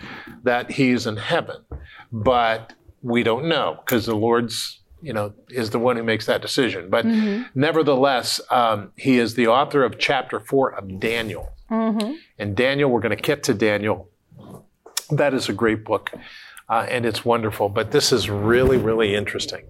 that 0.43 0.71
he's 0.71 1.07
in 1.07 1.17
heaven, 1.17 1.57
but 2.11 2.73
we 3.01 3.23
don't 3.23 3.45
know 3.45 3.79
because 3.85 4.05
the 4.05 4.15
Lord's, 4.15 4.81
you 5.01 5.13
know, 5.13 5.33
is 5.49 5.69
the 5.69 5.79
one 5.79 5.95
who 5.95 6.03
makes 6.03 6.25
that 6.25 6.41
decision. 6.41 6.89
But 6.89 7.05
nevertheless, 7.53 8.41
um, 8.49 8.91
he 8.97 9.19
is 9.19 9.35
the 9.35 9.47
author 9.47 9.83
of 9.83 9.99
chapter 9.99 10.39
four 10.39 10.73
of 10.73 10.99
Daniel. 10.99 11.49
And 12.37 12.55
Daniel, 12.55 12.89
we're 12.89 13.01
going 13.01 13.15
to 13.15 13.21
get 13.21 13.43
to 13.43 13.53
Daniel. 13.53 14.09
That 15.09 15.33
is 15.33 15.49
a 15.49 15.53
great 15.53 15.83
book, 15.83 16.11
uh, 16.69 16.85
and 16.89 17.05
it's 17.05 17.25
wonderful. 17.25 17.67
But 17.69 17.91
this 17.91 18.11
is 18.11 18.29
really, 18.29 18.77
really 18.77 19.15
interesting. 19.15 19.65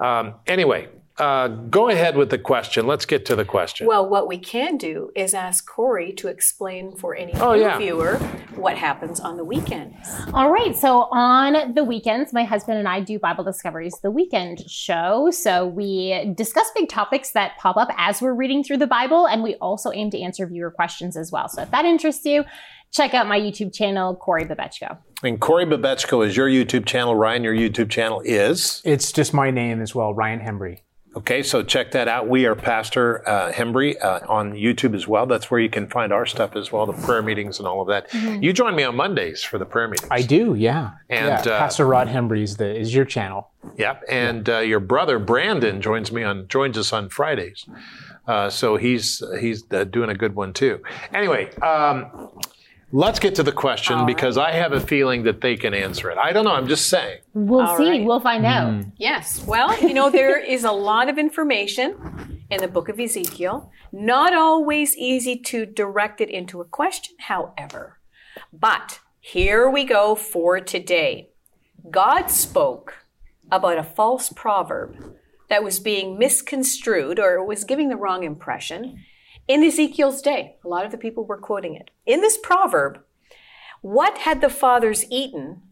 Um, 0.00 0.34
anyway, 0.46 0.88
uh, 1.18 1.48
go 1.48 1.88
ahead 1.90 2.16
with 2.16 2.30
the 2.30 2.38
question. 2.38 2.86
Let's 2.86 3.04
get 3.04 3.26
to 3.26 3.36
the 3.36 3.44
question. 3.44 3.86
Well, 3.86 4.08
what 4.08 4.26
we 4.26 4.38
can 4.38 4.78
do 4.78 5.10
is 5.14 5.34
ask 5.34 5.66
Corey 5.68 6.12
to 6.14 6.28
explain 6.28 6.96
for 6.96 7.14
any 7.14 7.34
Oh, 7.34 7.54
new 7.54 7.60
yeah. 7.60 7.76
viewer 7.76 8.16
what 8.56 8.78
happens 8.78 9.20
on 9.20 9.36
the 9.36 9.44
weekends. 9.44 9.96
All 10.32 10.50
right. 10.50 10.74
So 10.74 11.08
on 11.12 11.74
the 11.74 11.84
weekends, 11.84 12.32
my 12.32 12.44
husband 12.44 12.78
and 12.78 12.88
I 12.88 13.00
do 13.00 13.18
Bible 13.18 13.44
Discoveries, 13.44 13.94
the 14.02 14.10
weekend 14.10 14.60
show. 14.70 15.30
So 15.30 15.66
we 15.66 16.32
discuss 16.36 16.70
big 16.74 16.88
topics 16.88 17.32
that 17.32 17.58
pop 17.58 17.76
up 17.76 17.90
as 17.98 18.22
we're 18.22 18.34
reading 18.34 18.64
through 18.64 18.78
the 18.78 18.86
Bible, 18.86 19.26
and 19.26 19.42
we 19.42 19.56
also 19.56 19.92
aim 19.92 20.10
to 20.10 20.20
answer 20.20 20.46
viewer 20.46 20.70
questions 20.70 21.16
as 21.16 21.30
well. 21.30 21.48
So 21.48 21.62
if 21.62 21.70
that 21.70 21.84
interests 21.84 22.24
you, 22.24 22.44
check 22.92 23.12
out 23.14 23.26
my 23.28 23.38
YouTube 23.38 23.74
channel, 23.74 24.16
Corey 24.16 24.44
Babechko. 24.44 24.96
And 25.22 25.38
Corey 25.38 25.66
Babechko 25.66 26.26
is 26.26 26.34
your 26.36 26.48
YouTube 26.48 26.86
channel. 26.86 27.14
Ryan, 27.14 27.44
your 27.44 27.54
YouTube 27.54 27.90
channel 27.90 28.22
is. 28.24 28.80
It's 28.86 29.12
just 29.12 29.34
my 29.34 29.50
name 29.50 29.82
as 29.82 29.94
well, 29.94 30.14
Ryan 30.14 30.40
Hembree. 30.40 30.78
Okay, 31.16 31.42
so 31.42 31.62
check 31.64 31.90
that 31.90 32.06
out. 32.06 32.28
We 32.28 32.46
are 32.46 32.54
Pastor 32.54 33.28
uh, 33.28 33.50
Hembree 33.50 33.96
uh, 34.00 34.20
on 34.28 34.52
YouTube 34.52 34.94
as 34.94 35.08
well. 35.08 35.26
That's 35.26 35.50
where 35.50 35.58
you 35.58 35.68
can 35.68 35.88
find 35.88 36.12
our 36.12 36.24
stuff 36.24 36.54
as 36.54 36.70
well, 36.70 36.86
the 36.86 36.92
prayer 36.92 37.20
meetings 37.20 37.58
and 37.58 37.66
all 37.66 37.82
of 37.82 37.88
that. 37.88 38.14
You 38.14 38.52
join 38.52 38.76
me 38.76 38.84
on 38.84 38.94
Mondays 38.94 39.42
for 39.42 39.58
the 39.58 39.64
prayer 39.64 39.88
meetings. 39.88 40.08
I 40.10 40.22
do, 40.22 40.54
yeah. 40.54 40.92
And, 41.08 41.44
yeah, 41.44 41.52
uh, 41.52 41.58
Pastor 41.58 41.84
Rod 41.84 42.06
Hembree 42.06 42.44
is, 42.44 42.58
the, 42.58 42.78
is 42.78 42.94
your 42.94 43.04
channel. 43.04 43.50
Yep. 43.76 44.04
And 44.08 44.48
uh, 44.48 44.58
your 44.58 44.78
brother 44.78 45.18
Brandon 45.18 45.80
joins 45.82 46.12
me 46.12 46.22
on 46.22 46.46
joins 46.46 46.78
us 46.78 46.92
on 46.92 47.08
Fridays. 47.08 47.66
Uh, 48.26 48.48
so 48.48 48.76
he's 48.76 49.22
he's 49.40 49.64
uh, 49.72 49.84
doing 49.84 50.10
a 50.10 50.14
good 50.14 50.34
one 50.34 50.52
too. 50.52 50.80
Anyway, 51.12 51.52
um, 51.56 52.30
let's 52.92 53.18
get 53.18 53.34
to 53.36 53.42
the 53.42 53.52
question 53.52 54.06
because 54.06 54.36
I 54.36 54.52
have 54.52 54.72
a 54.72 54.80
feeling 54.80 55.22
that 55.24 55.40
they 55.40 55.56
can 55.56 55.74
answer 55.74 56.10
it. 56.10 56.18
I 56.18 56.32
don't 56.32 56.44
know. 56.44 56.52
I'm 56.52 56.68
just 56.68 56.88
saying. 56.88 57.20
We'll 57.34 57.66
All 57.66 57.76
see. 57.76 57.88
right. 57.88 58.04
We'll 58.04 58.20
find 58.20 58.44
out. 58.44 58.72
Hmm. 58.72 58.88
Yes. 58.96 59.44
Well, 59.46 59.78
you 59.80 59.94
know, 59.94 60.10
there 60.10 60.38
is 60.44 60.64
a 60.64 60.72
lot 60.72 61.08
of 61.08 61.18
information 61.18 62.44
in 62.50 62.60
the 62.60 62.68
book 62.68 62.88
of 62.88 62.98
Ezekiel. 62.98 63.70
Not 63.92 64.34
always 64.34 64.96
easy 64.96 65.36
to 65.36 65.66
direct 65.66 66.20
it 66.20 66.30
into 66.30 66.60
a 66.60 66.64
question, 66.64 67.16
however. 67.20 67.98
But 68.52 69.00
here 69.20 69.68
we 69.68 69.84
go 69.84 70.14
for 70.14 70.60
today. 70.60 71.30
God 71.90 72.26
spoke 72.30 72.94
about 73.50 73.78
a 73.78 73.82
false 73.82 74.32
proverb 74.32 75.14
that 75.48 75.64
was 75.64 75.80
being 75.80 76.18
misconstrued 76.18 77.18
or 77.18 77.44
was 77.44 77.64
giving 77.64 77.88
the 77.88 77.96
wrong 77.96 78.22
impression 78.22 79.02
in 79.50 79.64
Ezekiel's 79.64 80.22
day. 80.22 80.54
A 80.64 80.68
lot 80.68 80.84
of 80.84 80.92
the 80.92 80.96
people 80.96 81.24
were 81.24 81.36
quoting 81.36 81.74
it. 81.74 81.90
In 82.06 82.20
this 82.20 82.38
proverb, 82.38 83.00
what 83.80 84.18
had 84.18 84.40
the 84.40 84.48
fathers 84.48 85.04
eaten 85.10 85.62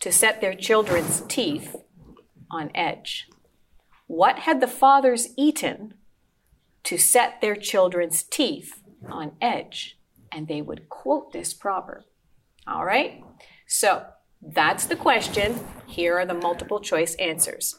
to 0.00 0.10
set 0.10 0.40
their 0.40 0.54
children's 0.54 1.20
teeth 1.28 1.76
on 2.50 2.70
edge? 2.74 3.28
What 4.06 4.38
had 4.38 4.62
the 4.62 4.66
fathers 4.66 5.28
eaten 5.36 5.92
to 6.84 6.96
set 6.96 7.42
their 7.42 7.54
children's 7.54 8.22
teeth 8.22 8.80
on 9.06 9.32
edge? 9.42 9.98
And 10.32 10.48
they 10.48 10.62
would 10.62 10.88
quote 10.88 11.34
this 11.34 11.52
proverb. 11.52 12.04
All 12.66 12.86
right? 12.86 13.22
So 13.66 14.06
that's 14.40 14.86
the 14.86 14.96
question. 14.96 15.60
Here 15.86 16.18
are 16.18 16.24
the 16.24 16.32
multiple 16.32 16.80
choice 16.80 17.14
answers. 17.16 17.78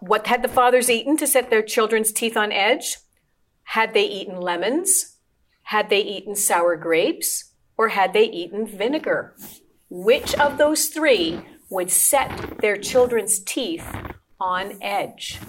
What 0.00 0.26
had 0.26 0.42
the 0.42 0.48
fathers 0.48 0.90
eaten 0.90 1.16
to 1.18 1.26
set 1.28 1.50
their 1.50 1.62
children's 1.62 2.10
teeth 2.10 2.36
on 2.36 2.50
edge? 2.50 2.96
Had 3.74 3.92
they 3.92 4.04
eaten 4.04 4.40
lemons? 4.40 5.16
Had 5.64 5.90
they 5.90 6.00
eaten 6.00 6.36
sour 6.36 6.76
grapes? 6.76 7.50
Or 7.76 7.88
had 7.88 8.12
they 8.12 8.22
eaten 8.30 8.68
vinegar? 8.68 9.34
Which 9.90 10.32
of 10.36 10.58
those 10.58 10.86
three 10.86 11.40
would 11.70 11.90
set 11.90 12.58
their 12.60 12.76
children's 12.76 13.40
teeth 13.40 13.84
on 14.38 14.78
edge? 14.80 15.40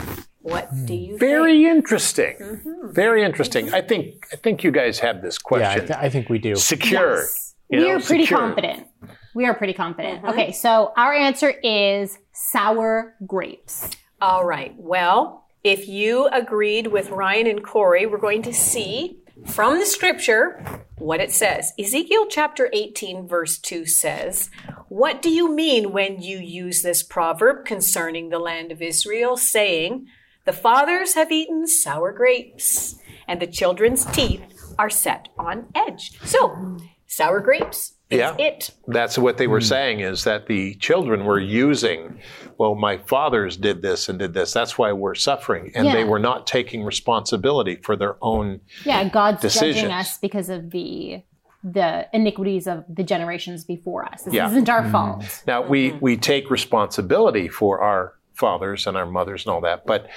What 0.42 0.70
do 0.86 0.96
you 0.96 1.10
think? 1.10 1.20
Very 1.20 1.66
interesting. 1.66 2.36
Mm-hmm. 2.42 2.94
Very 2.94 3.24
interesting. 3.24 3.72
I 3.72 3.82
think 3.82 4.26
I 4.34 4.38
think 4.38 4.64
you 4.64 4.72
guys 4.72 4.98
have 5.00 5.22
this 5.22 5.38
Yeah, 5.38 5.46
I, 5.46 5.60
question 5.60 5.88
th- 5.88 6.00
I 6.00 6.10
think 6.10 6.28
we 6.28 6.40
do. 6.40 6.56
Secure. 6.56 7.18
Yes. 7.18 7.54
you 7.70 7.80
we 7.80 7.86
know, 7.90 7.98
are 7.98 8.00
pretty 8.02 8.24
secured. 8.26 8.40
confident. 8.40 8.88
We 9.36 9.46
are 9.46 9.54
pretty 9.54 9.74
confident. 9.74 10.24
Mm-hmm. 10.24 10.30
Okay, 10.30 10.52
so 10.52 10.94
our 10.98 11.14
answer 11.14 11.52
is 11.52 12.18
sour 12.32 13.14
grapes. 13.28 13.88
All 14.20 14.46
right. 14.46 14.74
Well, 14.78 15.45
if 15.66 15.88
you 15.88 16.28
agreed 16.28 16.86
with 16.88 17.10
Ryan 17.10 17.48
and 17.48 17.64
Corey, 17.64 18.06
we're 18.06 18.20
going 18.20 18.44
to 18.44 18.54
see 18.54 19.18
from 19.48 19.80
the 19.80 19.86
scripture 19.88 20.86
what 21.00 21.20
it 21.20 21.32
says. 21.32 21.74
Ezekiel 21.80 22.28
chapter 22.30 22.70
18, 22.72 23.28
verse 23.28 23.58
2 23.58 23.88
says, 23.88 24.52
What 24.90 25.24
do 25.24 25.32
you 25.32 25.52
mean 25.52 25.92
when 25.92 26.22
you 26.22 26.38
use 26.38 26.84
this 26.84 27.02
proverb 27.02 27.66
concerning 27.66 28.30
the 28.30 28.38
land 28.38 28.72
of 28.72 28.80
Israel, 28.80 29.38
saying, 29.38 30.06
The 30.46 30.54
fathers 30.54 31.16
have 31.16 31.32
eaten 31.32 31.66
sour 31.66 32.12
grapes, 32.12 33.00
and 33.28 33.42
the 33.42 33.48
children's 33.48 34.06
teeth 34.06 34.44
are 34.78 34.92
set 34.92 35.30
on 35.40 35.66
edge? 35.74 36.12
So, 36.24 36.78
sour 37.08 37.40
grapes 37.40 37.95
Yeah. 38.10 38.36
it. 38.38 38.70
That's 38.88 39.18
what 39.18 39.38
they 39.38 39.48
were 39.48 39.60
hmm. 39.60 39.66
saying 39.66 40.00
is 40.02 40.24
that 40.26 40.48
the 40.48 40.76
children 40.76 41.26
were 41.26 41.40
using, 41.40 42.20
well, 42.58 42.76
my 42.76 42.98
fathers 43.00 43.58
did 43.58 43.82
this 43.82 44.10
and 44.10 44.20
did 44.20 44.34
this. 44.34 44.54
That's 44.54 44.78
why 44.78 44.92
we're 44.92 45.16
suffering. 45.16 45.72
And 45.76 45.88
they 45.88 46.04
were 46.04 46.20
not 46.20 46.46
taking 46.46 46.84
responsibility 46.84 47.78
for 47.78 47.96
their 47.96 48.18
own. 48.22 48.62
Yeah, 48.84 49.10
God's 49.10 49.42
Decisions. 49.42 49.76
judging 49.76 49.92
us 49.92 50.18
because 50.18 50.50
of 50.50 50.72
the 50.72 51.24
the 51.68 52.08
iniquities 52.14 52.68
of 52.68 52.84
the 52.88 53.04
generations 53.04 53.64
before 53.64 54.06
us. 54.06 54.22
This 54.22 54.36
Yeah. 54.36 54.48
isn't 54.48 54.70
our 54.70 54.84
hmm. 54.84 54.92
fault. 54.92 55.44
Now, 55.48 55.64
we, 55.64 55.90
mm-hmm. 55.90 55.98
we 56.00 56.16
take 56.16 56.52
responsibility 56.52 57.48
for 57.48 57.82
our 57.82 58.14
fathers 58.34 58.86
and 58.86 58.96
our 58.96 59.08
mothers 59.08 59.46
and 59.46 59.52
all 59.52 59.62
that, 59.62 59.84
but 59.88 60.08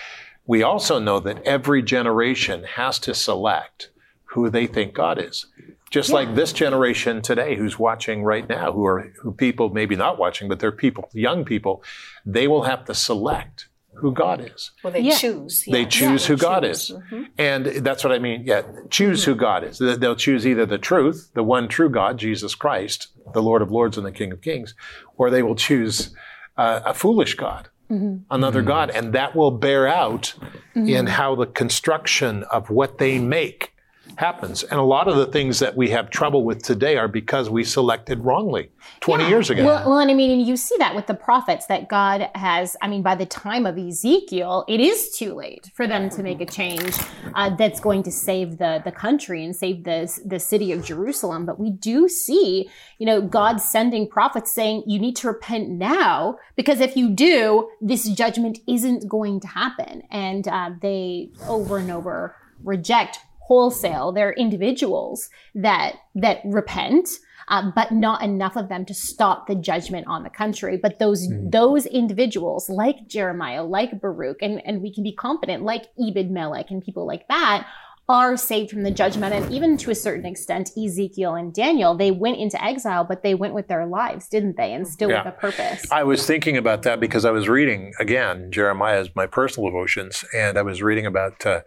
we 0.47 0.63
also 0.63 0.99
know 0.99 1.21
that 1.21 1.43
every 1.45 1.83
generation 1.83 2.65
has 2.65 2.99
to 2.99 3.15
select 3.15 3.89
who 4.31 4.51
they 4.51 4.67
think 4.67 4.95
God 4.95 5.19
is. 5.19 5.47
Just 5.91 6.11
like 6.11 6.35
this 6.35 6.53
generation 6.53 7.23
today 7.23 7.57
who's 7.57 7.79
watching 7.79 8.23
right 8.23 8.47
now, 8.49 8.73
who 8.73 8.85
are 8.85 9.11
who 9.23 9.33
people 9.33 9.71
maybe 9.71 9.97
not 9.97 10.19
watching, 10.19 10.47
but 10.49 10.61
they're 10.61 10.71
people, 10.71 11.09
young 11.15 11.45
people, 11.47 11.83
they 12.27 12.47
will 12.47 12.63
have 12.65 12.85
to 12.85 12.95
select 12.95 13.69
who 13.95 14.13
God 14.13 14.39
is. 14.55 14.71
Well, 14.85 14.93
they 14.93 15.01
Yeah. 15.01 15.17
choose. 15.17 15.65
They 15.67 15.87
choose 15.87 16.23
Yeah, 16.23 16.29
who 16.29 16.37
they 16.37 16.41
God 16.43 16.63
choose. 16.63 16.91
is. 16.91 16.97
And 17.39 17.67
that's 17.67 18.05
what 18.05 18.13
I 18.13 18.19
mean. 18.19 18.43
Yeah, 18.45 18.63
choose 18.91 19.25
who 19.25 19.35
God 19.35 19.65
is. 19.65 19.79
They- 19.79 19.97
They'll 19.97 20.15
choose 20.15 20.47
either 20.47 20.67
the 20.67 20.79
truth, 20.79 21.31
the 21.35 21.43
one 21.43 21.67
true 21.69 21.89
God, 21.89 22.19
Jesus 22.19 22.55
Christ, 22.55 23.09
the 23.33 23.43
Lord 23.43 23.63
of 23.63 23.71
Lords 23.73 23.97
and 23.97 24.07
the 24.07 24.13
King 24.13 24.31
of 24.31 24.41
Kings, 24.43 24.75
or 25.17 25.31
they 25.31 25.43
will 25.43 25.57
choose 25.57 26.15
uh, 26.57 26.81
a 26.85 26.93
foolish 26.93 27.35
God, 27.35 27.69
another 27.89 28.61
Mm-hmm. 28.61 28.69
God. 28.69 28.91
And 28.91 29.13
that 29.15 29.35
will 29.35 29.53
bear 29.53 29.87
out 29.89 30.35
in 30.75 31.07
how 31.07 31.35
the 31.35 31.47
construction 31.47 32.43
of 32.51 32.69
what 32.69 32.99
they 32.99 33.19
make 33.19 33.73
happens. 34.19 34.65
And 34.65 34.81
a 34.81 34.83
lot 34.83 35.07
of 35.07 35.17
the 35.17 35.27
things 35.27 35.61
that 35.61 35.77
we 35.77 35.91
have 35.91 36.11
trouble 36.11 36.45
with 36.45 36.63
today 36.63 36.97
are 36.97 37.07
because 37.07 37.49
we 37.49 37.63
selected 37.63 38.19
wrongly 38.25 38.71
20 39.01 39.23
Yeah. 39.23 39.31
years 39.31 39.49
ago. 39.49 39.65
Well, 39.65 39.89
well, 39.89 39.99
and 40.01 40.11
I 40.11 40.15
mean, 40.15 40.33
and 40.33 40.45
you 40.47 40.57
see 40.57 40.75
that 40.79 40.95
with 40.97 41.07
the 41.07 41.15
prophets 41.15 41.67
that 41.67 41.89
God 41.89 42.29
has. 42.35 42.77
I 42.83 42.89
mean, 42.89 43.03
by 43.03 43.15
the 43.15 43.27
time 43.27 43.65
of 43.65 43.79
Ezekiel, 43.79 44.65
it 44.67 44.81
is 44.81 45.17
too 45.17 45.35
late 45.35 45.71
for 45.75 45.87
them 45.87 46.11
to 46.11 46.23
make 46.25 46.41
a 46.41 46.47
change 46.47 46.97
uh, 47.37 47.55
that's 47.55 47.79
going 47.81 48.03
to 48.03 48.11
save 48.11 48.59
the 48.59 48.83
the 48.85 48.93
country 48.93 49.45
and 49.45 49.55
save 49.55 49.85
the 49.85 50.01
the 50.25 50.41
city 50.41 50.73
of 50.73 50.85
Jerusalem. 50.85 51.47
But 51.47 51.61
we 51.61 51.71
do 51.71 52.09
see, 52.09 52.69
you 52.99 53.07
know, 53.07 53.21
God 53.21 53.61
sending 53.61 54.09
prophets 54.09 54.53
saying, 54.53 54.83
"You 54.87 54.99
need 54.99 55.15
to 55.17 55.29
repent 55.29 55.69
now, 55.69 56.39
because 56.57 56.81
if 56.81 56.97
you 56.97 57.09
do, 57.11 57.69
this 57.81 58.09
judgment 58.09 58.59
isn't 58.67 59.09
going 59.09 59.39
to 59.41 59.47
happen." 59.47 60.03
And 60.11 60.49
uh, 60.49 60.71
they 60.83 61.31
over 61.49 61.79
and 61.79 61.91
over 61.91 62.35
reject 62.65 63.21
wholesale. 63.49 64.13
They're 64.13 64.33
individuals 64.33 65.29
that 65.55 65.97
that 66.15 66.41
repent 66.45 67.09
uh, 67.49 67.71
but 67.75 67.91
not 67.91 68.23
enough 68.23 68.57
of 68.57 68.69
them 68.69 68.85
to 68.85 68.95
stop 68.95 69.47
the 69.47 69.55
judgment 69.55 70.07
on 70.07 70.23
the 70.23 70.31
country. 70.31 70.77
But 70.77 70.99
those 70.99 71.27
those 71.31 71.87
individuals, 71.87 72.69
like 72.69 73.09
Jeremiah, 73.09 73.65
like 73.65 74.01
Baruch, 74.01 74.43
and, 74.43 74.65
and 74.67 74.83
we 74.83 74.93
can 74.93 75.03
be 75.03 75.13
confident, 75.13 75.63
like 75.63 75.87
Ebed 75.99 76.31
Melech 76.31 76.71
and 76.71 76.83
people 76.85 77.07
like 77.07 77.27
that, 77.29 77.67
are 78.09 78.37
saved 78.37 78.71
from 78.71 78.83
the 78.83 78.91
judgment. 78.91 79.35
And 79.35 79.53
even 79.53 79.77
to 79.79 79.91
a 79.91 79.95
certain 79.95 80.25
extent, 80.25 80.71
Ezekiel 80.77 81.35
and 81.35 81.53
Daniel, 81.53 81.95
they 81.95 82.11
went 82.11 82.39
into 82.39 82.63
exile, 82.63 83.05
but 83.05 83.23
they 83.23 83.35
went 83.35 83.55
with 83.55 83.69
their 83.69 83.87
lives, 83.87 84.29
didn't 84.29 84.57
they? 84.57 84.73
And 84.73 84.87
still 84.87 85.11
Yeah. 85.11 85.25
with 85.25 85.35
a 85.35 85.37
purpose. 85.39 85.91
I 85.91 86.05
was 86.05 86.27
thinking 86.27 86.57
about 86.57 86.83
that 86.83 87.01
because 87.01 87.25
I 87.25 87.31
was 87.31 87.49
reading 87.49 87.93
again 87.99 88.51
Jeremiah's 88.51 89.09
my 89.15 89.27
personal 89.27 89.71
devotions, 89.71 90.25
and 90.35 90.59
I 90.59 90.63
was 90.63 90.83
reading 90.83 91.07
about 91.07 91.45
uh, 91.47 91.61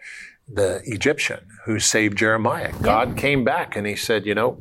the 0.54 0.82
Egyptian 0.86 1.40
who 1.66 1.80
saved 1.80 2.18
Jeremiah. 2.18 2.72
God 2.82 3.18
came 3.18 3.44
back 3.44 3.76
and 3.76 3.86
he 3.88 3.96
said, 3.96 4.26
"You 4.26 4.36
know, 4.36 4.58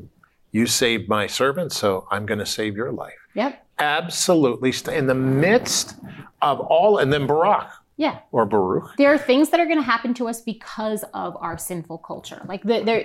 you 0.53 0.67
saved 0.67 1.09
my 1.09 1.27
servant, 1.27 1.73
so 1.73 2.07
I'm 2.11 2.27
going 2.27 2.39
to 2.41 2.47
save 2.47 2.77
your 2.77 2.93
life." 2.93 3.15
Yep. 3.35 3.67
Absolutely, 3.79 4.73
st- 4.73 4.97
in 4.97 5.07
the 5.07 5.15
midst 5.15 5.97
of 6.43 6.61
all, 6.61 6.99
and 6.99 7.13
then 7.13 7.27
Barak 7.27 7.71
Yeah. 8.01 8.21
or 8.33 8.47
Baruch. 8.47 8.97
there 8.97 9.13
are 9.13 9.19
things 9.19 9.51
that 9.51 9.61
are 9.61 9.67
going 9.67 9.77
to 9.77 9.91
happen 9.95 10.15
to 10.15 10.27
us 10.27 10.41
because 10.41 11.05
of 11.13 11.37
our 11.39 11.59
sinful 11.59 11.99
culture. 11.99 12.41
Like 12.49 12.63
the, 12.63 12.81
there, 12.83 13.05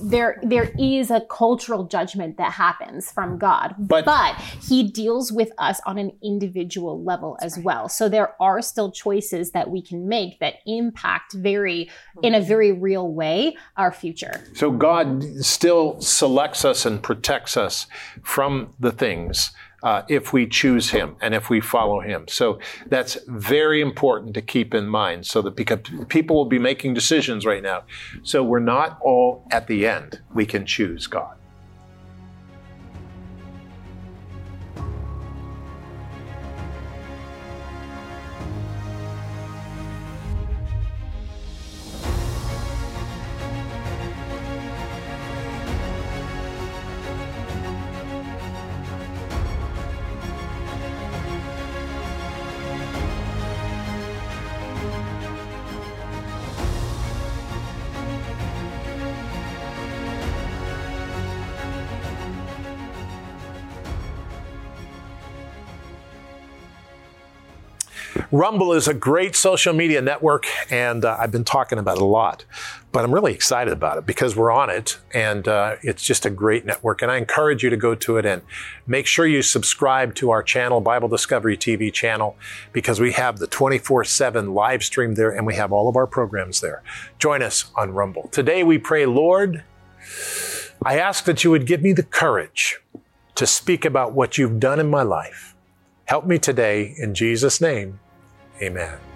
there, 0.00 0.40
there 0.44 0.70
is 0.78 1.10
a 1.10 1.22
cultural 1.22 1.82
judgment 1.84 2.36
that 2.36 2.52
happens 2.52 3.10
from 3.10 3.36
God, 3.38 3.74
But- 3.76 4.04
but, 4.04 4.36
He 4.62 4.84
deals 4.84 5.32
with 5.32 5.50
us 5.58 5.80
on 5.86 5.98
an 5.98 6.12
individual 6.22 7.02
level 7.02 7.36
as 7.40 7.58
well. 7.58 7.88
So 7.88 8.08
there 8.08 8.40
are 8.40 8.62
still 8.62 8.92
choices 8.92 9.50
that 9.50 9.70
we 9.70 9.82
can 9.82 10.06
make 10.06 10.38
that 10.38 10.54
impact 10.66 11.32
very, 11.32 11.90
in 12.22 12.32
a 12.36 12.40
very 12.40 12.70
real 12.70 13.08
way, 13.12 13.56
our 13.76 13.90
future. 13.90 14.44
So 14.54 14.70
God 14.70 15.24
still 15.40 16.00
selects 16.00 16.64
us 16.64 16.86
and 16.86 17.02
protects 17.02 17.56
us 17.56 17.88
from 18.22 18.72
the 18.78 18.92
things 18.92 19.50
uh, 19.82 20.02
if 20.08 20.32
we 20.32 20.46
choose 20.46 20.90
Him 20.90 21.16
and 21.20 21.34
if 21.34 21.48
we 21.48 21.60
follow 21.60 22.00
Him. 22.00 22.26
So 22.28 22.58
that's 22.86 23.16
very 23.26 23.80
important 23.80 24.34
to 24.34 24.42
keep 24.42 24.74
in 24.74 24.86
mind. 24.86 25.26
So 25.26 25.42
that 25.42 25.56
because 25.56 25.80
people 26.08 26.36
will 26.36 26.44
be 26.44 26.58
making 26.58 26.94
decisions 26.94 27.46
right 27.46 27.62
now, 27.62 27.84
so 28.22 28.42
we're 28.42 28.58
not 28.60 28.98
all 29.00 29.46
at 29.50 29.66
the 29.66 29.86
end. 29.86 30.20
We 30.34 30.46
can 30.46 30.66
choose 30.66 31.06
God. 31.06 31.37
Rumble 68.38 68.72
is 68.72 68.86
a 68.86 68.94
great 68.94 69.34
social 69.34 69.72
media 69.72 70.00
network, 70.00 70.46
and 70.70 71.04
uh, 71.04 71.16
I've 71.18 71.32
been 71.32 71.42
talking 71.42 71.76
about 71.76 71.96
it 71.96 72.02
a 72.02 72.06
lot. 72.06 72.44
But 72.92 73.04
I'm 73.04 73.12
really 73.12 73.34
excited 73.34 73.72
about 73.72 73.98
it 73.98 74.06
because 74.06 74.36
we're 74.36 74.52
on 74.52 74.70
it, 74.70 74.96
and 75.12 75.48
uh, 75.48 75.74
it's 75.82 76.04
just 76.04 76.24
a 76.24 76.30
great 76.30 76.64
network. 76.64 77.02
And 77.02 77.10
I 77.10 77.16
encourage 77.16 77.64
you 77.64 77.70
to 77.70 77.76
go 77.76 77.96
to 77.96 78.16
it 78.16 78.24
and 78.24 78.42
make 78.86 79.08
sure 79.08 79.26
you 79.26 79.42
subscribe 79.42 80.14
to 80.14 80.30
our 80.30 80.44
channel, 80.44 80.80
Bible 80.80 81.08
Discovery 81.08 81.56
TV 81.56 81.92
channel, 81.92 82.36
because 82.72 83.00
we 83.00 83.10
have 83.10 83.40
the 83.40 83.48
24 83.48 84.04
7 84.04 84.54
live 84.54 84.84
stream 84.84 85.16
there, 85.16 85.30
and 85.30 85.44
we 85.44 85.56
have 85.56 85.72
all 85.72 85.88
of 85.88 85.96
our 85.96 86.06
programs 86.06 86.60
there. 86.60 86.84
Join 87.18 87.42
us 87.42 87.72
on 87.74 87.90
Rumble. 87.90 88.28
Today 88.28 88.62
we 88.62 88.78
pray, 88.78 89.04
Lord, 89.04 89.64
I 90.84 90.96
ask 91.00 91.24
that 91.24 91.42
you 91.42 91.50
would 91.50 91.66
give 91.66 91.82
me 91.82 91.92
the 91.92 92.04
courage 92.04 92.78
to 93.34 93.48
speak 93.48 93.84
about 93.84 94.12
what 94.12 94.38
you've 94.38 94.60
done 94.60 94.78
in 94.78 94.88
my 94.88 95.02
life. 95.02 95.56
Help 96.04 96.24
me 96.24 96.38
today 96.38 96.94
in 96.98 97.14
Jesus' 97.14 97.60
name. 97.60 97.98
Amen. 98.60 99.07